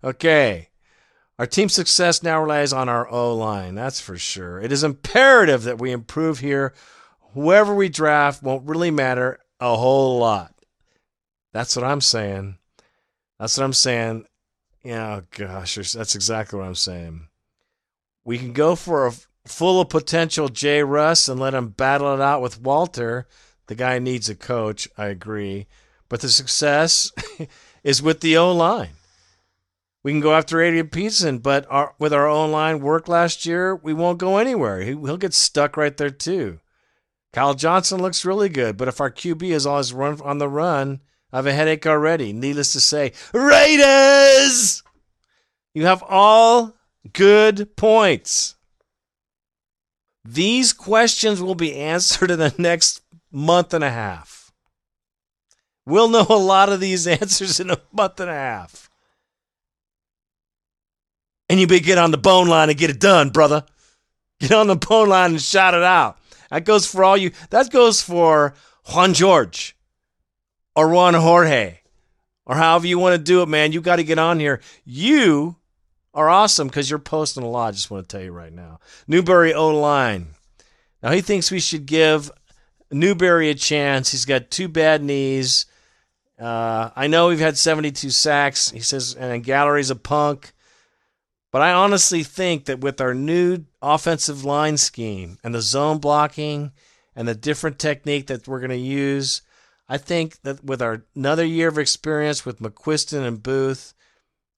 Okay. 0.04 0.69
Our 1.40 1.46
team's 1.46 1.72
success 1.72 2.22
now 2.22 2.38
relies 2.42 2.74
on 2.74 2.90
our 2.90 3.09
O 3.09 3.35
line, 3.35 3.74
that's 3.74 3.98
for 3.98 4.18
sure. 4.18 4.61
It 4.61 4.70
is 4.70 4.85
imperative 4.85 5.62
that 5.62 5.79
we 5.79 5.90
improve 5.90 6.40
here. 6.40 6.74
Whoever 7.33 7.74
we 7.74 7.88
draft 7.88 8.42
won't 8.42 8.68
really 8.68 8.90
matter 8.90 9.38
a 9.59 9.74
whole 9.74 10.18
lot. 10.18 10.53
That's 11.55 11.74
what 11.74 11.85
I'm 11.87 12.03
saying. 12.03 12.59
That's 13.38 13.57
what 13.57 13.64
I'm 13.64 13.72
saying. 13.72 14.26
Yeah, 14.85 15.22
oh 15.22 15.22
gosh, 15.31 15.76
that's 15.76 16.14
exactly 16.14 16.59
what 16.59 16.68
I'm 16.68 16.74
saying. 16.74 17.29
We 18.22 18.37
can 18.37 18.53
go 18.53 18.76
for 18.76 19.07
a 19.07 19.14
full 19.46 19.81
of 19.81 19.88
potential 19.88 20.50
Jay 20.50 20.83
Russ 20.83 21.26
and 21.26 21.40
let 21.40 21.55
him 21.55 21.68
battle 21.68 22.12
it 22.12 22.20
out 22.20 22.42
with 22.42 22.61
Walter. 22.61 23.26
The 23.66 23.74
guy 23.74 23.98
needs 23.98 24.29
a 24.29 24.35
coach, 24.35 24.88
I 24.98 25.07
agree. 25.07 25.68
But 26.11 26.20
the 26.20 26.29
success 26.29 27.11
is 27.83 28.03
with 28.03 28.20
the 28.20 28.37
O 28.37 28.53
line. 28.53 28.90
We 30.02 30.12
can 30.12 30.20
go 30.20 30.34
after 30.34 30.62
Adrian 30.62 30.88
Peterson, 30.88 31.38
but 31.38 31.66
our, 31.68 31.94
with 31.98 32.12
our 32.12 32.26
own 32.26 32.50
line 32.50 32.80
work 32.80 33.06
last 33.06 33.44
year, 33.44 33.76
we 33.76 33.92
won't 33.92 34.18
go 34.18 34.38
anywhere. 34.38 34.80
He, 34.80 34.94
will 34.94 35.18
get 35.18 35.34
stuck 35.34 35.76
right 35.76 35.94
there, 35.96 36.10
too. 36.10 36.60
Kyle 37.32 37.54
Johnson 37.54 38.00
looks 38.00 38.24
really 38.24 38.48
good, 38.48 38.76
but 38.76 38.88
if 38.88 39.00
our 39.00 39.10
QB 39.10 39.42
is 39.42 39.66
always 39.66 39.92
run 39.92 40.20
on 40.22 40.38
the 40.38 40.48
run, 40.48 41.00
I 41.32 41.36
have 41.36 41.46
a 41.46 41.52
headache 41.52 41.86
already. 41.86 42.32
Needless 42.32 42.72
to 42.72 42.80
say, 42.80 43.12
Raiders! 43.32 44.82
You 45.74 45.86
have 45.86 46.02
all 46.02 46.74
good 47.12 47.76
points. 47.76 48.56
These 50.24 50.72
questions 50.72 51.40
will 51.40 51.54
be 51.54 51.76
answered 51.76 52.30
in 52.30 52.38
the 52.38 52.54
next 52.58 53.02
month 53.30 53.72
and 53.72 53.84
a 53.84 53.90
half. 53.90 54.52
We'll 55.86 56.08
know 56.08 56.26
a 56.28 56.34
lot 56.34 56.68
of 56.68 56.80
these 56.80 57.06
answers 57.06 57.60
in 57.60 57.70
a 57.70 57.80
month 57.92 58.18
and 58.18 58.30
a 58.30 58.34
half. 58.34 58.89
And 61.50 61.58
you 61.58 61.66
better 61.66 61.82
get 61.82 61.98
on 61.98 62.12
the 62.12 62.16
bone 62.16 62.46
line 62.46 62.68
and 62.68 62.78
get 62.78 62.90
it 62.90 63.00
done, 63.00 63.30
brother. 63.30 63.64
Get 64.38 64.52
on 64.52 64.68
the 64.68 64.76
bone 64.76 65.08
line 65.08 65.32
and 65.32 65.42
shout 65.42 65.74
it 65.74 65.82
out. 65.82 66.16
That 66.48 66.64
goes 66.64 66.86
for 66.86 67.02
all 67.02 67.16
you. 67.16 67.32
That 67.50 67.70
goes 67.70 68.00
for 68.00 68.54
Juan 68.94 69.14
George 69.14 69.76
or 70.76 70.88
Juan 70.88 71.14
Jorge 71.14 71.80
or 72.46 72.54
however 72.54 72.86
you 72.86 73.00
want 73.00 73.14
to 73.14 73.22
do 73.22 73.42
it, 73.42 73.48
man. 73.48 73.72
You 73.72 73.80
got 73.80 73.96
to 73.96 74.04
get 74.04 74.16
on 74.16 74.38
here. 74.38 74.60
You 74.84 75.56
are 76.14 76.28
awesome 76.28 76.68
because 76.68 76.88
you're 76.88 77.00
posting 77.00 77.42
a 77.42 77.50
lot. 77.50 77.66
I 77.66 77.72
just 77.72 77.90
want 77.90 78.08
to 78.08 78.16
tell 78.16 78.24
you 78.24 78.30
right 78.30 78.52
now. 78.52 78.78
Newberry 79.08 79.52
O 79.52 79.70
line. 79.70 80.28
Now 81.02 81.10
he 81.10 81.20
thinks 81.20 81.50
we 81.50 81.58
should 81.58 81.84
give 81.84 82.30
Newberry 82.92 83.50
a 83.50 83.54
chance. 83.56 84.12
He's 84.12 84.24
got 84.24 84.52
two 84.52 84.68
bad 84.68 85.02
knees. 85.02 85.66
Uh, 86.38 86.90
I 86.94 87.08
know 87.08 87.26
we've 87.26 87.40
had 87.40 87.58
72 87.58 88.08
sacks. 88.10 88.70
He 88.70 88.80
says, 88.80 89.14
and 89.14 89.42
Gallery's 89.42 89.90
a 89.90 89.96
punk. 89.96 90.52
But 91.50 91.62
I 91.62 91.72
honestly 91.72 92.22
think 92.22 92.66
that 92.66 92.80
with 92.80 93.00
our 93.00 93.14
new 93.14 93.64
offensive 93.82 94.44
line 94.44 94.76
scheme 94.76 95.38
and 95.42 95.54
the 95.54 95.60
zone 95.60 95.98
blocking 95.98 96.72
and 97.16 97.26
the 97.26 97.34
different 97.34 97.78
technique 97.78 98.28
that 98.28 98.46
we're 98.46 98.60
going 98.60 98.70
to 98.70 98.76
use, 98.76 99.42
I 99.88 99.98
think 99.98 100.40
that 100.42 100.62
with 100.62 100.80
our 100.80 101.04
another 101.16 101.44
year 101.44 101.68
of 101.68 101.78
experience 101.78 102.46
with 102.46 102.60
McQuistan 102.60 103.26
and 103.26 103.42
Boothe, 103.42 103.92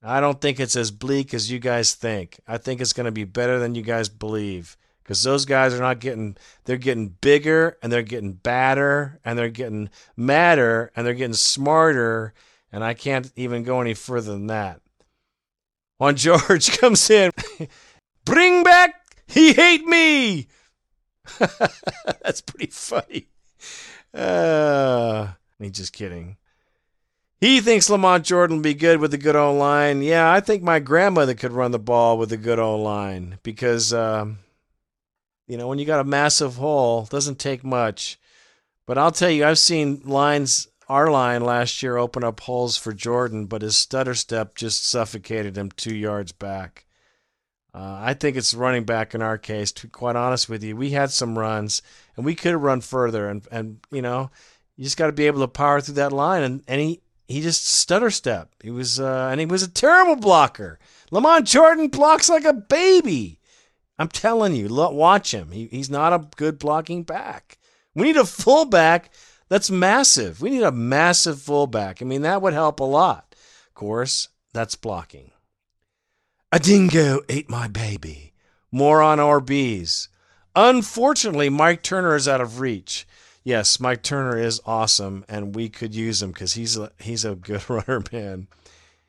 I 0.03 0.21
don't 0.21 0.41
think 0.41 0.61
it's 0.61 0.77
as 0.77 0.91
bleak 0.91 1.33
as 1.33 1.51
you 1.51 1.59
guys 1.59 1.95
think. 1.95 2.41
I 2.47 2.59
think 2.59 2.81
it's 2.81 2.93
going 2.93 3.07
to 3.07 3.13
be 3.13 3.25
better 3.25 3.59
than 3.59 3.75
you 3.75 3.83
guys 3.83 4.11
believe 4.11 4.77
because 5.03 5.23
those 5.23 5.47
guys 5.47 5.73
are 5.73 5.81
not 5.81 6.01
getting 6.01 6.37
they're 6.67 6.77
getting 6.77 7.09
bigger 7.09 7.79
and 7.83 7.91
they're 7.91 8.03
getting 8.03 8.35
badder 8.35 9.19
and 9.25 9.39
they're 9.39 9.49
getting 9.49 9.89
madder 10.15 10.93
and 10.95 11.07
they're 11.07 11.15
getting 11.15 11.33
smarter 11.33 12.35
and 12.71 12.85
I 12.85 12.93
can't 12.93 13.33
even 13.35 13.63
go 13.63 13.81
any 13.81 13.95
further 13.95 14.33
than 14.33 14.49
that. 14.49 14.82
Juan 16.03 16.17
George 16.17 16.77
comes 16.79 17.09
in, 17.11 17.31
bring 18.25 18.65
back 18.65 19.07
he 19.29 19.53
hate 19.53 19.85
me. 19.85 20.49
That's 21.39 22.41
pretty 22.41 22.73
funny. 22.73 23.29
Uh, 24.13 25.29
me 25.61 25.71
just 25.71 25.93
kidding. 25.93 26.39
He 27.41 27.61
thinks 27.61 27.89
Lamont 27.89 28.25
Jordan 28.25 28.57
will 28.57 28.65
be 28.65 28.75
good 28.75 28.99
with 28.99 29.13
the 29.13 29.17
good 29.17 29.37
old 29.37 29.61
line. 29.61 30.03
Yeah, 30.03 30.29
I 30.29 30.41
think 30.41 30.65
my 30.65 30.81
grandmother 30.81 31.35
could 31.35 31.53
run 31.53 31.71
the 31.71 31.79
ball 31.79 32.19
with 32.19 32.31
the 32.31 32.37
good 32.37 32.59
old 32.59 32.81
line 32.81 33.39
because, 33.45 33.93
um, 33.93 34.41
you 35.47 35.57
know, 35.57 35.69
when 35.69 35.79
you 35.79 35.85
got 35.85 36.01
a 36.01 36.05
massive 36.05 36.57
hole, 36.57 37.05
doesn't 37.05 37.39
take 37.39 37.63
much. 37.63 38.19
But 38.87 38.99
I'll 38.99 39.13
tell 39.13 39.31
you, 39.31 39.45
I've 39.45 39.57
seen 39.57 40.03
lines, 40.05 40.67
our 40.93 41.11
line 41.11 41.43
last 41.43 41.83
year, 41.83 41.97
opened 41.97 42.25
up 42.25 42.41
holes 42.41 42.77
for 42.77 42.93
Jordan, 42.93 43.47
but 43.47 43.63
his 43.63 43.77
stutter 43.77 44.15
step 44.15 44.55
just 44.55 44.87
suffocated 44.87 45.57
him 45.57 45.71
two 45.71 45.95
yards 45.95 46.33
back. 46.33 46.85
Uh, 47.75 47.99
I 48.03 48.13
think 48.13 48.37
it's 48.37 48.53
running 48.53 48.85
back 48.85 49.15
in 49.15 49.23
our 49.23 49.39
case. 49.39 49.73
To 49.73 49.87
be 49.87 49.91
quite 49.91 50.17
honest 50.17 50.51
with 50.51 50.63
you, 50.63 50.77
we 50.77 50.91
had 50.91 51.11
some 51.11 51.39
runs 51.39 51.81
and 52.15 52.27
we 52.27 52.35
could 52.35 52.53
have 52.53 52.63
run 52.63 52.83
further. 52.83 53.31
And 53.31 53.49
and 53.51 53.79
you 53.91 54.03
know, 54.03 54.31
you 54.77 54.85
just 54.85 54.99
got 54.99 55.07
to 55.07 55.13
be 55.13 55.27
able 55.27 55.41
to 55.41 55.49
power 55.49 55.81
through 55.81 55.95
that 55.95 56.13
line. 56.13 56.43
And 56.43 56.63
and 56.69 56.81
he 56.83 57.01
he 57.27 57.41
just 57.41 57.67
stutter 57.67 58.11
step. 58.11 58.51
He 58.63 58.71
was 58.71 59.01
uh, 59.01 59.29
and 59.31 59.41
he 59.41 59.47
was 59.47 59.63
a 59.63 59.71
terrible 59.71 60.17
blocker. 60.17 60.79
Lamont 61.11 61.47
Jordan 61.47 61.89
blocks 61.89 62.29
like 62.29 62.45
a 62.45 62.53
baby. 62.53 63.41
I'm 63.99 64.09
telling 64.09 64.55
you, 64.55 64.69
watch 64.69 65.33
him. 65.33 65.53
He, 65.53 65.69
he's 65.69 65.89
not 65.89 66.13
a 66.13 66.29
good 66.37 66.59
blocking 66.59 67.03
back. 67.03 67.57
We 67.95 68.05
need 68.05 68.17
a 68.17 68.27
fullback 68.27 69.11
that's 69.53 69.71
massive. 69.71 70.41
We 70.41 70.49
need 70.49 70.63
a 70.63 70.73
massive 70.73 71.39
fullback. 71.39 72.01
I 72.01 72.07
mean, 72.07 72.23
that 72.23 72.41
would 72.41 72.55
help 72.55 72.81
a 72.81 72.85
lot. 72.85 73.35
Of 73.67 73.75
course, 73.75 74.29
that's 74.55 74.77
blocking. 74.77 75.31
A 76.51 76.59
dingo 76.59 77.21
ate 77.29 77.51
my 77.51 77.69
baby. 77.69 78.33
More 78.71 79.03
on 79.03 79.19
RBs. 79.19 80.09
Unfortunately, 80.57 81.51
Mike 81.51 81.83
Turner 81.83 82.17
is 82.17 82.27
out 82.27 82.41
of 82.41 82.61
reach. 82.61 83.07
Yes, 83.45 83.79
Mike 83.79 84.03
Turner 84.03 84.39
is 84.39 84.63
awesome, 84.65 85.23
and 85.29 85.55
we 85.55 85.69
could 85.69 85.95
use 85.95 86.23
him 86.23 86.33
because 86.33 86.55
he's 86.55 86.79
a, 86.79 86.91
he's 86.99 87.27
a 87.27 87.35
good 87.35 87.63
runner, 87.69 88.03
man. 88.11 88.47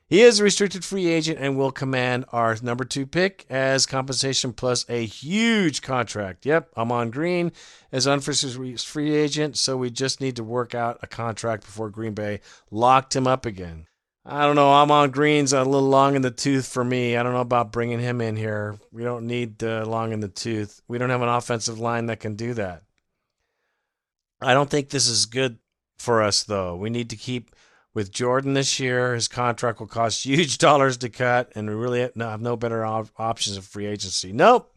He 0.06 0.20
is 0.20 0.38
a 0.38 0.44
restricted 0.44 0.84
free 0.84 1.06
agent 1.06 1.38
and 1.40 1.56
will 1.56 1.72
command 1.72 2.26
our 2.30 2.56
number 2.62 2.84
two 2.84 3.06
pick 3.06 3.46
as 3.48 3.86
compensation 3.86 4.52
plus 4.52 4.84
a 4.88 5.06
huge 5.06 5.80
contract. 5.80 6.44
Yep, 6.44 6.70
Ahman 6.76 7.10
Green 7.10 7.52
is 7.90 8.06
unrestricted 8.06 8.80
free 8.80 9.14
agent, 9.14 9.56
so 9.56 9.76
we 9.76 9.90
just 9.90 10.20
need 10.20 10.36
to 10.36 10.44
work 10.44 10.74
out 10.74 10.98
a 11.02 11.06
contract 11.06 11.64
before 11.64 11.88
Green 11.88 12.12
Bay 12.12 12.40
locked 12.70 13.16
him 13.16 13.26
up 13.26 13.46
again. 13.46 13.86
I 14.26 14.46
don't 14.46 14.56
know. 14.56 14.68
Ahman 14.68 15.10
Green's 15.10 15.52
a 15.52 15.64
little 15.64 15.88
long 15.88 16.16
in 16.16 16.22
the 16.22 16.30
tooth 16.30 16.66
for 16.66 16.84
me. 16.84 17.16
I 17.16 17.22
don't 17.22 17.34
know 17.34 17.40
about 17.40 17.72
bringing 17.72 18.00
him 18.00 18.20
in 18.20 18.36
here. 18.36 18.78
We 18.90 19.04
don't 19.04 19.26
need 19.26 19.62
uh, 19.62 19.84
long 19.86 20.12
in 20.12 20.20
the 20.20 20.28
tooth. 20.28 20.82
We 20.88 20.96
don't 20.98 21.10
have 21.10 21.22
an 21.22 21.28
offensive 21.28 21.78
line 21.78 22.06
that 22.06 22.20
can 22.20 22.34
do 22.34 22.54
that. 22.54 22.82
I 24.40 24.54
don't 24.54 24.70
think 24.70 24.88
this 24.90 25.08
is 25.08 25.26
good 25.26 25.58
for 25.98 26.22
us, 26.22 26.42
though. 26.42 26.76
We 26.76 26.90
need 26.90 27.10
to 27.10 27.16
keep 27.16 27.54
with 27.94 28.12
Jordan 28.12 28.54
this 28.54 28.78
year. 28.78 29.14
His 29.14 29.28
contract 29.28 29.80
will 29.80 29.86
cost 29.86 30.24
huge 30.26 30.58
dollars 30.58 30.96
to 30.98 31.08
cut, 31.08 31.52
and 31.54 31.68
we 31.68 31.74
really 31.74 32.10
have 32.16 32.40
no 32.40 32.56
better 32.56 32.84
op- 32.84 33.10
options 33.16 33.56
of 33.56 33.64
free 33.64 33.86
agency. 33.86 34.32
Nope. 34.32 34.70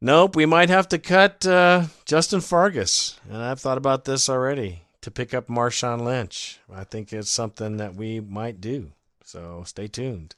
Nope. 0.00 0.34
We 0.34 0.46
might 0.46 0.70
have 0.70 0.88
to 0.88 0.98
cut 0.98 1.46
uh, 1.46 1.84
Justin 2.06 2.40
Fargas, 2.40 3.20
and 3.28 3.36
I've 3.36 3.60
thought 3.60 3.78
about 3.78 4.06
this 4.06 4.28
already 4.28 4.82
to 5.02 5.10
pick 5.10 5.32
up 5.32 5.48
Marshawn 5.48 6.02
Lynch. 6.02 6.58
I 6.72 6.84
think 6.84 7.12
it's 7.12 7.30
something 7.30 7.76
that 7.76 7.94
we 7.94 8.20
might 8.20 8.60
do. 8.60 8.92
So 9.24 9.62
stay 9.66 9.86
tuned. 9.86 10.34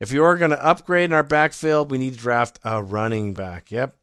If 0.00 0.10
you 0.10 0.24
are 0.24 0.36
going 0.36 0.50
to 0.50 0.64
upgrade 0.64 1.04
in 1.04 1.12
our 1.12 1.22
backfield, 1.22 1.90
we 1.90 1.98
need 1.98 2.14
to 2.14 2.18
draft 2.18 2.58
a 2.64 2.82
running 2.82 3.34
back. 3.34 3.70
Yep. 3.70 3.96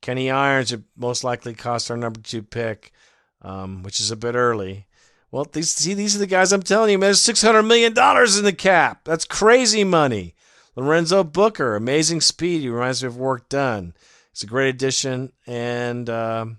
Kenny 0.00 0.30
Irons 0.30 0.72
would 0.72 0.84
most 0.96 1.22
likely 1.24 1.54
cost 1.54 1.90
our 1.90 1.96
number 1.96 2.20
two 2.20 2.42
pick, 2.42 2.92
um, 3.40 3.82
which 3.84 4.00
is 4.00 4.10
a 4.10 4.16
bit 4.16 4.34
early. 4.34 4.86
Well, 5.34 5.48
these, 5.50 5.72
see, 5.72 5.94
these 5.94 6.14
are 6.14 6.20
the 6.20 6.28
guys 6.28 6.52
I'm 6.52 6.62
telling 6.62 6.92
you, 6.92 6.98
man. 6.98 7.08
There's 7.08 7.18
$600 7.18 7.66
million 7.66 7.88
in 7.88 8.44
the 8.44 8.54
cap. 8.56 9.00
That's 9.02 9.24
crazy 9.24 9.82
money. 9.82 10.36
Lorenzo 10.76 11.24
Booker, 11.24 11.74
amazing 11.74 12.20
speed. 12.20 12.60
He 12.60 12.68
reminds 12.68 13.02
me 13.02 13.08
of 13.08 13.16
Warrick 13.16 13.48
Dunn. 13.48 13.94
It's 14.30 14.44
a 14.44 14.46
great 14.46 14.68
addition. 14.68 15.32
And 15.44 16.08
um, 16.08 16.58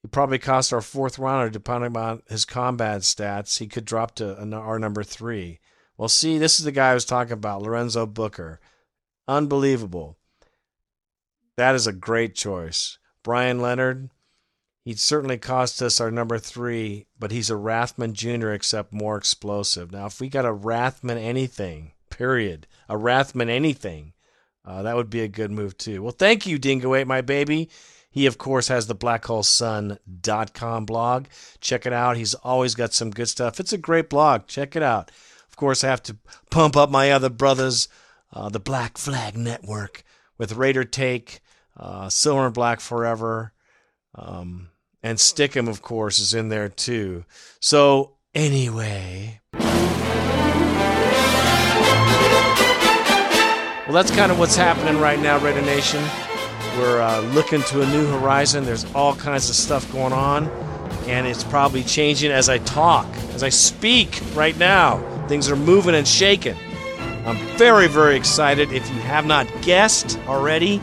he 0.00 0.08
probably 0.08 0.38
cost 0.38 0.72
our 0.72 0.80
fourth 0.80 1.18
rounder, 1.18 1.50
depending 1.50 1.94
on 1.94 2.22
his 2.26 2.46
combat 2.46 3.02
stats. 3.02 3.58
He 3.58 3.66
could 3.66 3.84
drop 3.84 4.14
to 4.14 4.34
our 4.54 4.78
number 4.78 5.02
three. 5.02 5.60
Well, 5.98 6.08
see, 6.08 6.38
this 6.38 6.58
is 6.58 6.64
the 6.64 6.72
guy 6.72 6.92
I 6.92 6.94
was 6.94 7.04
talking 7.04 7.34
about, 7.34 7.60
Lorenzo 7.60 8.06
Booker. 8.06 8.60
Unbelievable. 9.28 10.16
That 11.58 11.74
is 11.74 11.86
a 11.86 11.92
great 11.92 12.34
choice. 12.34 12.96
Brian 13.22 13.60
Leonard, 13.60 14.08
he'd 14.84 15.00
certainly 15.00 15.38
cost 15.38 15.82
us 15.82 16.00
our 16.00 16.10
number 16.10 16.38
three, 16.38 17.06
but 17.18 17.32
he's 17.32 17.50
a 17.50 17.54
Rathman 17.54 18.12
Jr., 18.12 18.50
except 18.50 18.92
more 18.92 19.16
explosive. 19.16 19.90
Now, 19.90 20.06
if 20.06 20.20
we 20.20 20.28
got 20.28 20.44
a 20.44 20.54
Rathman 20.54 21.16
anything, 21.16 21.92
period, 22.10 22.66
a 22.88 22.96
Rathman 22.96 23.48
anything, 23.48 24.12
uh, 24.64 24.82
that 24.82 24.96
would 24.96 25.10
be 25.10 25.20
a 25.20 25.28
good 25.28 25.50
move 25.50 25.76
too. 25.76 26.02
Well, 26.02 26.12
thank 26.12 26.46
you, 26.46 26.58
Dingo 26.58 26.94
8, 26.94 27.06
my 27.06 27.20
baby. 27.20 27.68
He, 28.10 28.26
of 28.26 28.38
course, 28.38 28.68
has 28.68 28.86
the 28.86 28.94
blackholesun.com 28.94 30.86
blog. 30.86 31.26
Check 31.60 31.84
it 31.84 31.92
out. 31.92 32.16
He's 32.16 32.34
always 32.34 32.76
got 32.76 32.92
some 32.92 33.10
good 33.10 33.28
stuff. 33.28 33.58
It's 33.58 33.72
a 33.72 33.78
great 33.78 34.08
blog. 34.08 34.46
Check 34.46 34.76
it 34.76 34.84
out. 34.84 35.10
Of 35.48 35.56
course, 35.56 35.82
I 35.82 35.88
have 35.88 36.02
to 36.04 36.16
pump 36.50 36.76
up 36.76 36.90
my 36.90 37.10
other 37.10 37.28
brothers, 37.28 37.88
uh, 38.32 38.48
the 38.48 38.60
Black 38.60 38.98
Flag 38.98 39.36
Network, 39.36 40.04
with 40.38 40.52
Raider 40.52 40.84
Take, 40.84 41.40
uh, 41.76 42.08
Silver 42.08 42.46
and 42.46 42.54
Black 42.54 42.80
Forever, 42.80 43.52
um, 44.14 44.70
and 45.04 45.18
Stickum, 45.18 45.68
of 45.68 45.82
course, 45.82 46.18
is 46.18 46.32
in 46.32 46.48
there 46.48 46.70
too. 46.70 47.26
So, 47.60 48.16
anyway. 48.34 49.40
Well, 53.84 53.92
that's 53.92 54.10
kind 54.16 54.32
of 54.32 54.38
what's 54.38 54.56
happening 54.56 54.98
right 54.98 55.20
now, 55.20 55.38
Raider 55.38 55.60
Nation. 55.60 56.02
We're 56.78 57.02
uh, 57.02 57.20
looking 57.34 57.60
to 57.64 57.82
a 57.82 57.86
new 57.86 58.06
horizon. 58.06 58.64
There's 58.64 58.86
all 58.94 59.14
kinds 59.14 59.50
of 59.50 59.56
stuff 59.56 59.92
going 59.92 60.14
on, 60.14 60.48
and 61.06 61.26
it's 61.26 61.44
probably 61.44 61.84
changing 61.84 62.32
as 62.32 62.48
I 62.48 62.56
talk, 62.58 63.06
as 63.34 63.42
I 63.42 63.50
speak 63.50 64.22
right 64.32 64.56
now. 64.56 65.02
Things 65.28 65.50
are 65.50 65.56
moving 65.56 65.94
and 65.94 66.08
shaking. 66.08 66.56
I'm 67.26 67.36
very, 67.58 67.88
very 67.88 68.16
excited. 68.16 68.72
If 68.72 68.88
you 68.88 69.00
have 69.02 69.26
not 69.26 69.46
guessed 69.60 70.18
already, 70.26 70.80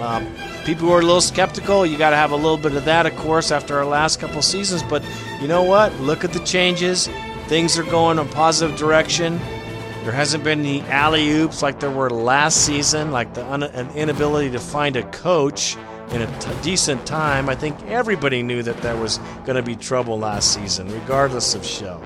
um, 0.00 0.26
people 0.66 0.88
who 0.88 0.92
are 0.92 0.98
a 0.98 1.04
little 1.04 1.20
skeptical, 1.20 1.86
you 1.86 1.96
got 1.96 2.10
to 2.10 2.16
have 2.16 2.32
a 2.32 2.36
little 2.36 2.58
bit 2.58 2.74
of 2.74 2.84
that, 2.84 3.06
of 3.06 3.14
course, 3.16 3.52
after 3.52 3.78
our 3.78 3.86
last 3.86 4.18
couple 4.18 4.42
seasons. 4.42 4.82
But 4.82 5.04
you 5.40 5.46
know 5.46 5.62
what? 5.62 5.94
Look 6.00 6.24
at 6.24 6.32
the 6.32 6.40
changes. 6.40 7.08
Things 7.46 7.78
are 7.78 7.84
going 7.84 8.18
in 8.18 8.26
a 8.26 8.28
positive 8.32 8.76
direction. 8.76 9.38
There 10.02 10.12
hasn't 10.12 10.42
been 10.42 10.60
any 10.60 10.80
alley 10.82 11.30
oops 11.30 11.62
like 11.62 11.78
there 11.78 11.90
were 11.90 12.10
last 12.10 12.66
season, 12.66 13.12
like 13.12 13.32
the 13.34 13.46
un- 13.50 13.62
an 13.62 13.88
inability 13.92 14.50
to 14.50 14.58
find 14.58 14.96
a 14.96 15.04
coach 15.10 15.76
in 16.10 16.22
a 16.22 16.40
t- 16.40 16.50
decent 16.62 17.06
time. 17.06 17.48
I 17.48 17.54
think 17.54 17.80
everybody 17.84 18.42
knew 18.42 18.64
that 18.64 18.78
there 18.78 18.96
was 18.96 19.18
going 19.44 19.56
to 19.56 19.62
be 19.62 19.76
trouble 19.76 20.18
last 20.18 20.52
season, 20.52 20.88
regardless 20.92 21.54
of 21.54 21.64
show. 21.64 22.02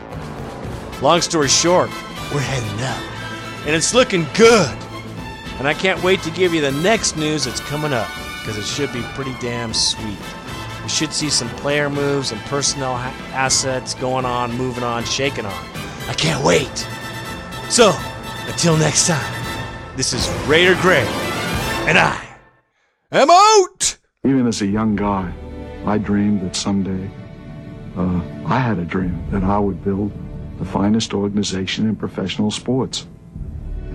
Long 1.00 1.22
story 1.22 1.48
short, 1.48 1.88
we're 2.32 2.40
heading 2.40 2.82
up 2.84 3.66
and 3.66 3.74
it's 3.74 3.94
looking 3.94 4.26
good. 4.34 4.76
And 5.58 5.66
I 5.68 5.74
can't 5.74 6.02
wait 6.02 6.22
to 6.22 6.30
give 6.30 6.54
you 6.54 6.60
the 6.60 6.72
next 6.72 7.16
news 7.16 7.44
that's 7.44 7.60
coming 7.60 7.92
up 7.92 8.08
because 8.40 8.58
it 8.58 8.64
should 8.64 8.92
be 8.92 9.02
pretty 9.14 9.34
damn 9.40 9.72
sweet. 9.72 10.18
We 10.82 10.88
should 10.88 11.12
see 11.12 11.30
some 11.30 11.48
player 11.50 11.90
moves 11.90 12.32
and 12.32 12.40
personnel 12.42 12.96
ha- 12.96 13.14
assets 13.32 13.94
going 13.94 14.24
on, 14.24 14.56
moving 14.56 14.82
on, 14.82 15.04
shaking 15.04 15.46
on. 15.46 15.64
I 16.08 16.14
can't 16.16 16.44
wait. 16.44 16.74
So, 17.68 17.94
until 18.46 18.76
next 18.76 19.06
time, 19.06 19.34
this 19.96 20.12
is 20.12 20.28
Raider 20.48 20.74
Gray, 20.80 21.06
and 21.86 21.98
I 21.98 22.26
am 23.12 23.30
out. 23.30 23.98
Even 24.24 24.46
as 24.46 24.62
a 24.62 24.66
young 24.66 24.96
guy, 24.96 25.32
I 25.86 25.98
dreamed 25.98 26.40
that 26.42 26.56
someday 26.56 27.10
uh, 27.96 28.20
I 28.46 28.58
had 28.58 28.78
a 28.78 28.84
dream 28.84 29.24
that 29.30 29.44
I 29.44 29.58
would 29.58 29.84
build 29.84 30.12
the 30.58 30.64
finest 30.64 31.14
organization 31.14 31.88
in 31.88 31.96
professional 31.96 32.50
sports. 32.50 33.06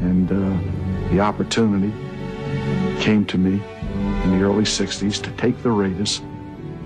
And 0.01 0.31
uh, 0.31 1.09
the 1.11 1.21
opportunity 1.21 1.91
came 3.01 3.25
to 3.25 3.37
me 3.37 3.61
in 4.25 4.39
the 4.39 4.43
early 4.43 4.63
60s 4.63 5.21
to 5.21 5.29
take 5.33 5.61
the 5.61 5.69
Raiders 5.69 6.19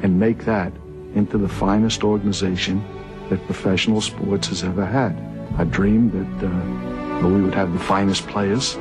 and 0.04 0.20
make 0.20 0.44
that 0.44 0.74
into 1.16 1.38
the 1.38 1.48
finest 1.48 2.04
organization 2.04 2.84
that 3.30 3.44
professional 3.46 4.02
sports 4.02 4.48
has 4.50 4.62
ever 4.62 4.86
had. 4.86 5.18
I 5.58 5.64
dreamed 5.64 6.12
that 6.12 6.48
uh, 6.48 7.28
we 7.30 7.42
would 7.42 7.54
have 7.54 7.72
the 7.72 7.80
finest 7.80 8.28
players, 8.28 8.74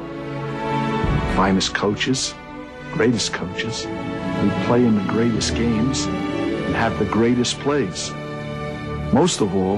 finest 1.37 1.73
coaches, 1.73 2.35
greatest 2.95 3.33
coaches. 3.33 3.87
We'd 3.87 4.67
play 4.67 4.85
in 4.85 4.97
the 4.97 5.13
greatest 5.13 5.55
games 5.55 6.07
and 6.07 6.75
have 6.75 6.99
the 6.99 7.05
greatest 7.05 7.61
plays. 7.61 8.11
Most 9.13 9.41
of 9.41 9.55
all, 9.55 9.77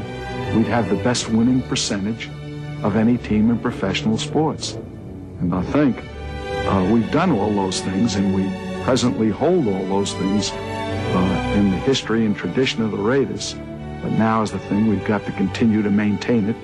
we'd 0.57 0.67
have 0.69 0.89
the 0.89 1.01
best 1.05 1.29
winning 1.29 1.61
percentage 1.63 2.31
of 2.83 2.97
any 2.97 3.19
team 3.19 3.51
in 3.51 3.59
professional 3.59 4.17
sports. 4.17 4.73
And 5.41 5.55
I 5.55 5.63
think 5.65 6.03
uh, 6.67 6.89
we've 6.91 7.11
done 7.11 7.31
all 7.31 7.55
those 7.55 7.83
things, 7.83 8.15
and 8.15 8.35
we 8.35 8.70
presently 8.85 9.31
hold 9.31 9.67
all 9.69 9.87
those 9.87 10.13
things 10.15 10.51
uh, 10.53 11.55
in 11.57 11.71
the 11.71 11.77
history 11.79 12.25
and 12.27 12.37
tradition 12.37 12.83
of 12.83 12.91
the 12.91 12.97
Raiders. 12.97 13.55
But 14.03 14.13
now 14.13 14.43
is 14.43 14.51
the 14.51 14.59
thing 14.59 14.87
we've 14.87 15.05
got 15.05 15.25
to 15.27 15.33
continue 15.33 15.83
to 15.83 15.91
maintain 15.91 16.49
it. 16.49 16.57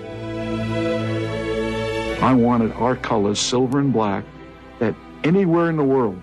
I 2.23 2.33
wanted 2.33 2.73
our 2.73 2.97
colors, 2.97 3.39
silver 3.39 3.79
and 3.79 3.93
black, 3.93 4.25
that 4.79 4.95
anywhere 5.23 5.69
in 5.69 5.77
the 5.77 5.85
world 5.85 6.21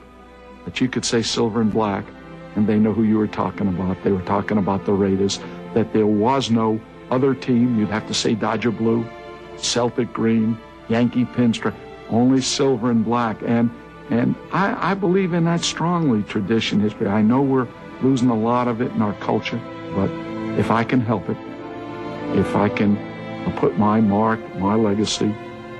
that 0.65 0.81
you 0.81 0.89
could 0.89 1.05
say 1.05 1.21
silver 1.21 1.61
and 1.61 1.71
black, 1.71 2.05
and 2.55 2.67
they 2.67 2.79
know 2.79 2.93
who 2.93 3.03
you 3.03 3.17
were 3.17 3.27
talking 3.27 3.67
about. 3.67 4.03
They 4.03 4.11
were 4.11 4.21
talking 4.23 4.57
about 4.57 4.85
the 4.85 4.93
Raiders, 4.93 5.39
that 5.73 5.93
there 5.93 6.07
was 6.07 6.49
no 6.49 6.79
other 7.11 7.35
team. 7.35 7.79
You'd 7.79 7.89
have 7.89 8.07
to 8.07 8.13
say 8.13 8.33
Dodger 8.35 8.71
blue, 8.71 9.07
Celtic 9.57 10.11
green, 10.13 10.57
Yankee 10.87 11.25
pinstripe, 11.25 11.75
only 12.09 12.41
silver 12.41 12.89
and 12.89 13.05
black. 13.05 13.37
And 13.45 13.69
and 14.09 14.35
I, 14.51 14.91
I 14.91 14.93
believe 14.93 15.33
in 15.33 15.45
that 15.45 15.61
strongly, 15.61 16.23
tradition, 16.23 16.79
history. 16.79 17.07
I 17.07 17.21
know 17.21 17.41
we're 17.41 17.67
losing 18.01 18.29
a 18.29 18.35
lot 18.35 18.67
of 18.67 18.81
it 18.81 18.91
in 18.91 19.01
our 19.01 19.13
culture, 19.15 19.59
but 19.95 20.09
if 20.59 20.71
I 20.71 20.83
can 20.83 21.01
help 21.01 21.29
it, 21.29 21.37
if 22.37 22.55
I 22.55 22.69
can 22.69 22.97
put 23.57 23.77
my 23.77 24.01
mark, 24.01 24.39
my 24.57 24.75
legacy, 24.75 25.33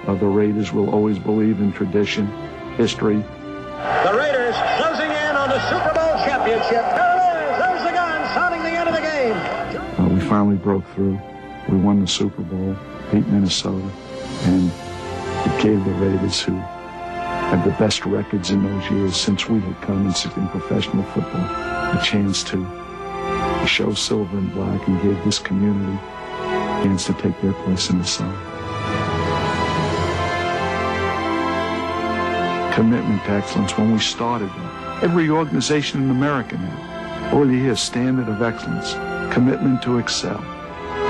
uh, 0.08 0.16
the 0.16 0.26
Raiders 0.26 0.72
will 0.72 0.90
always 0.90 1.20
believe 1.20 1.60
in 1.60 1.72
tradition, 1.72 2.28
history. 2.76 3.18
The 3.18 4.14
Raiders 4.18 4.56
closing 4.78 5.12
in 5.12 5.36
on 5.36 5.50
the 5.50 5.60
Super 5.70 5.94
Bowl 5.94 6.14
championship. 6.26 6.84
There 6.96 7.16
it 7.16 7.52
is. 7.52 7.60
There's 7.60 7.84
the 7.84 7.92
gun 7.92 8.34
sounding 8.34 8.64
the 8.64 8.70
end 8.70 8.90
of 8.90 8.96
the 8.96 9.02
game. 9.02 9.36
Uh, 10.00 10.10
we 10.14 10.22
finally 10.22 10.58
broke 10.58 10.86
through. 10.94 11.20
We 11.70 11.78
won 11.78 12.02
the 12.02 12.08
Super 12.08 12.42
Bowl, 12.42 12.76
beat 13.12 13.28
Minnesota, 13.28 13.90
and 14.44 14.72
it 15.46 15.64
gave 15.64 15.84
the 15.86 15.92
Raiders, 15.92 16.42
who 16.42 16.62
had 17.56 17.72
the 17.72 17.78
best 17.78 18.04
records 18.08 18.50
in 18.50 18.64
those 18.64 18.90
years 18.90 19.16
since 19.16 19.48
we 19.48 19.60
had 19.60 19.80
come 19.84 20.08
in, 20.08 20.48
professional 20.48 21.04
football, 21.04 21.40
a 21.40 22.02
chance 22.04 22.44
to, 22.44 22.58
show 23.68 23.94
silver 23.94 24.40
and 24.40 24.52
black 24.54 24.88
and 24.88 25.00
give 25.04 25.24
this 25.24 25.38
community 25.38 26.00
a 26.02 26.84
chance 26.84 27.06
to 27.06 27.14
take 27.14 27.40
their 27.42 27.54
place 27.54 27.92
in 27.92 28.00
the 28.00 28.06
sun. 28.06 28.34
Commitment 32.74 33.24
to 33.26 33.30
excellence 33.30 33.78
when 33.78 33.94
we 33.94 34.00
started. 34.00 34.50
Every 35.04 35.30
organization 35.30 36.02
in 36.02 36.10
America 36.10 36.58
now, 36.58 37.30
oh 37.34 37.38
all 37.38 37.52
you 37.52 37.60
hear, 37.60 37.76
standard 37.76 38.30
of 38.30 38.42
excellence, 38.42 38.94
commitment 39.32 39.84
to 39.84 40.00
excel. 40.00 40.53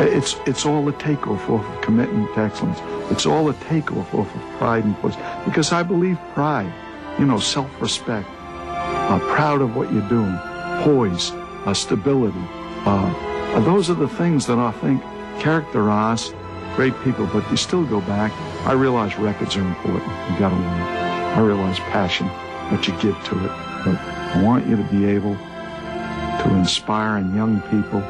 It's 0.01 0.35
it's 0.45 0.65
all 0.65 0.87
a 0.89 0.91
takeoff 0.93 1.49
off 1.49 1.65
of 1.65 1.81
commitment 1.81 2.33
to 2.33 2.41
excellence. 2.41 2.79
It's 3.11 3.25
all 3.25 3.49
a 3.49 3.53
takeoff 3.53 4.13
off 4.13 4.33
of 4.33 4.41
pride 4.57 4.83
and 4.85 4.97
poise. 4.97 5.15
Because 5.45 5.71
I 5.71 5.83
believe 5.83 6.17
pride, 6.33 6.73
you 7.19 7.25
know, 7.25 7.39
self-respect, 7.39 8.27
uh, 8.27 9.19
proud 9.35 9.61
of 9.61 9.75
what 9.75 9.93
you're 9.93 10.07
doing, 10.09 10.35
poise, 10.81 11.31
uh, 11.31 11.73
stability. 11.73 12.43
Uh, 12.85 13.59
those 13.61 13.89
are 13.89 13.93
the 13.93 14.07
things 14.07 14.47
that 14.47 14.57
I 14.57 14.71
think 14.71 15.01
characterize 15.39 16.33
great 16.75 16.99
people. 17.03 17.27
But 17.27 17.49
you 17.51 17.57
still 17.57 17.85
go 17.85 18.01
back. 18.01 18.31
I 18.65 18.73
realize 18.73 19.15
records 19.17 19.55
are 19.57 19.61
important. 19.61 20.11
You 20.31 20.39
got 20.39 20.49
to 20.49 20.55
win. 20.55 20.65
I 20.65 21.39
realize 21.39 21.79
passion, 21.79 22.27
what 22.71 22.87
you 22.87 22.93
give 22.99 23.23
to 23.25 23.45
it. 23.45 23.51
But 23.85 23.95
I 23.97 24.41
want 24.43 24.65
you 24.67 24.75
to 24.75 24.83
be 24.83 25.05
able 25.05 25.35
to 25.35 26.55
inspire 26.55 27.17
in 27.17 27.35
young 27.35 27.61
people 27.69 28.01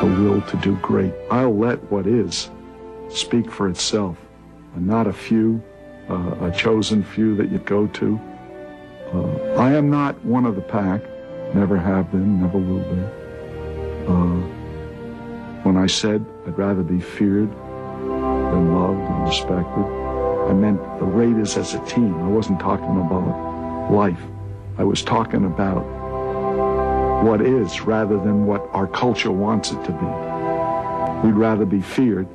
the 0.00 0.06
will 0.06 0.40
to 0.42 0.56
do 0.58 0.76
great. 0.76 1.12
I'll 1.30 1.56
let 1.56 1.78
what 1.90 2.06
is 2.06 2.50
speak 3.08 3.50
for 3.50 3.68
itself, 3.68 4.18
and 4.74 4.86
not 4.86 5.06
a 5.06 5.12
few, 5.12 5.62
uh, 6.10 6.36
a 6.40 6.50
chosen 6.50 7.02
few 7.02 7.36
that 7.36 7.50
you 7.50 7.58
go 7.58 7.86
to. 7.86 8.20
Uh, 9.12 9.54
I 9.56 9.72
am 9.72 9.90
not 9.90 10.22
one 10.24 10.46
of 10.46 10.56
the 10.56 10.62
pack, 10.62 11.02
never 11.54 11.76
have 11.76 12.10
been, 12.10 12.40
never 12.40 12.58
will 12.58 12.80
be. 12.80 13.02
Uh, 14.08 14.40
when 15.62 15.76
I 15.76 15.86
said 15.86 16.24
I'd 16.46 16.58
rather 16.58 16.82
be 16.82 17.00
feared 17.00 17.50
than 17.50 18.74
loved 18.74 19.00
and 19.00 19.24
respected, 19.26 19.84
I 20.48 20.52
meant 20.52 20.80
the 20.98 21.06
Raiders 21.06 21.56
as 21.56 21.74
a 21.74 21.84
team. 21.86 22.14
I 22.22 22.28
wasn't 22.28 22.60
talking 22.60 23.00
about 23.00 23.90
life. 23.90 24.20
I 24.76 24.84
was 24.84 25.02
talking 25.02 25.44
about 25.44 25.84
what 27.22 27.40
is 27.40 27.82
rather 27.82 28.16
than 28.16 28.46
what 28.46 28.66
our 28.72 28.86
culture 28.86 29.30
wants 29.30 29.70
it 29.70 29.82
to 29.84 29.92
be. 29.92 31.26
We'd 31.26 31.36
rather 31.36 31.64
be 31.64 31.80
feared. 31.80 32.28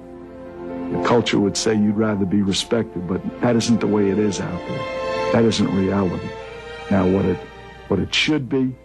The 0.92 1.04
culture 1.06 1.40
would 1.40 1.56
say 1.56 1.76
you'd 1.76 1.98
rather 1.98 2.26
be 2.26 2.42
respected, 2.42 3.08
but 3.08 3.22
that 3.42 3.56
isn't 3.56 3.82
the 3.82 3.88
way 3.88 4.10
it 4.10 4.18
is 4.18 4.40
out 4.40 4.60
there. 4.68 5.32
That 5.34 5.46
isn't 5.46 5.72
reality. 5.72 6.28
Now, 6.90 7.08
what 7.08 7.26
it, 7.26 7.38
what 7.88 8.00
it 8.00 8.14
should 8.14 8.50
be, 8.50 8.76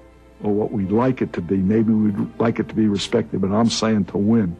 or 0.42 0.52
what 0.52 0.72
we'd 0.72 0.92
like 0.92 1.22
it 1.22 1.32
to 1.34 1.40
be, 1.40 1.56
maybe 1.56 1.92
we'd 1.92 2.38
like 2.38 2.58
it 2.58 2.68
to 2.68 2.74
be 2.74 2.86
respected, 2.86 3.40
but 3.40 3.50
I'm 3.50 3.70
saying 3.70 4.06
to 4.06 4.18
win, 4.18 4.56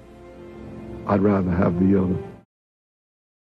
I'd 1.07 1.21
rather 1.21 1.51
have 1.51 1.79
the 1.79 2.03
other. 2.03 2.17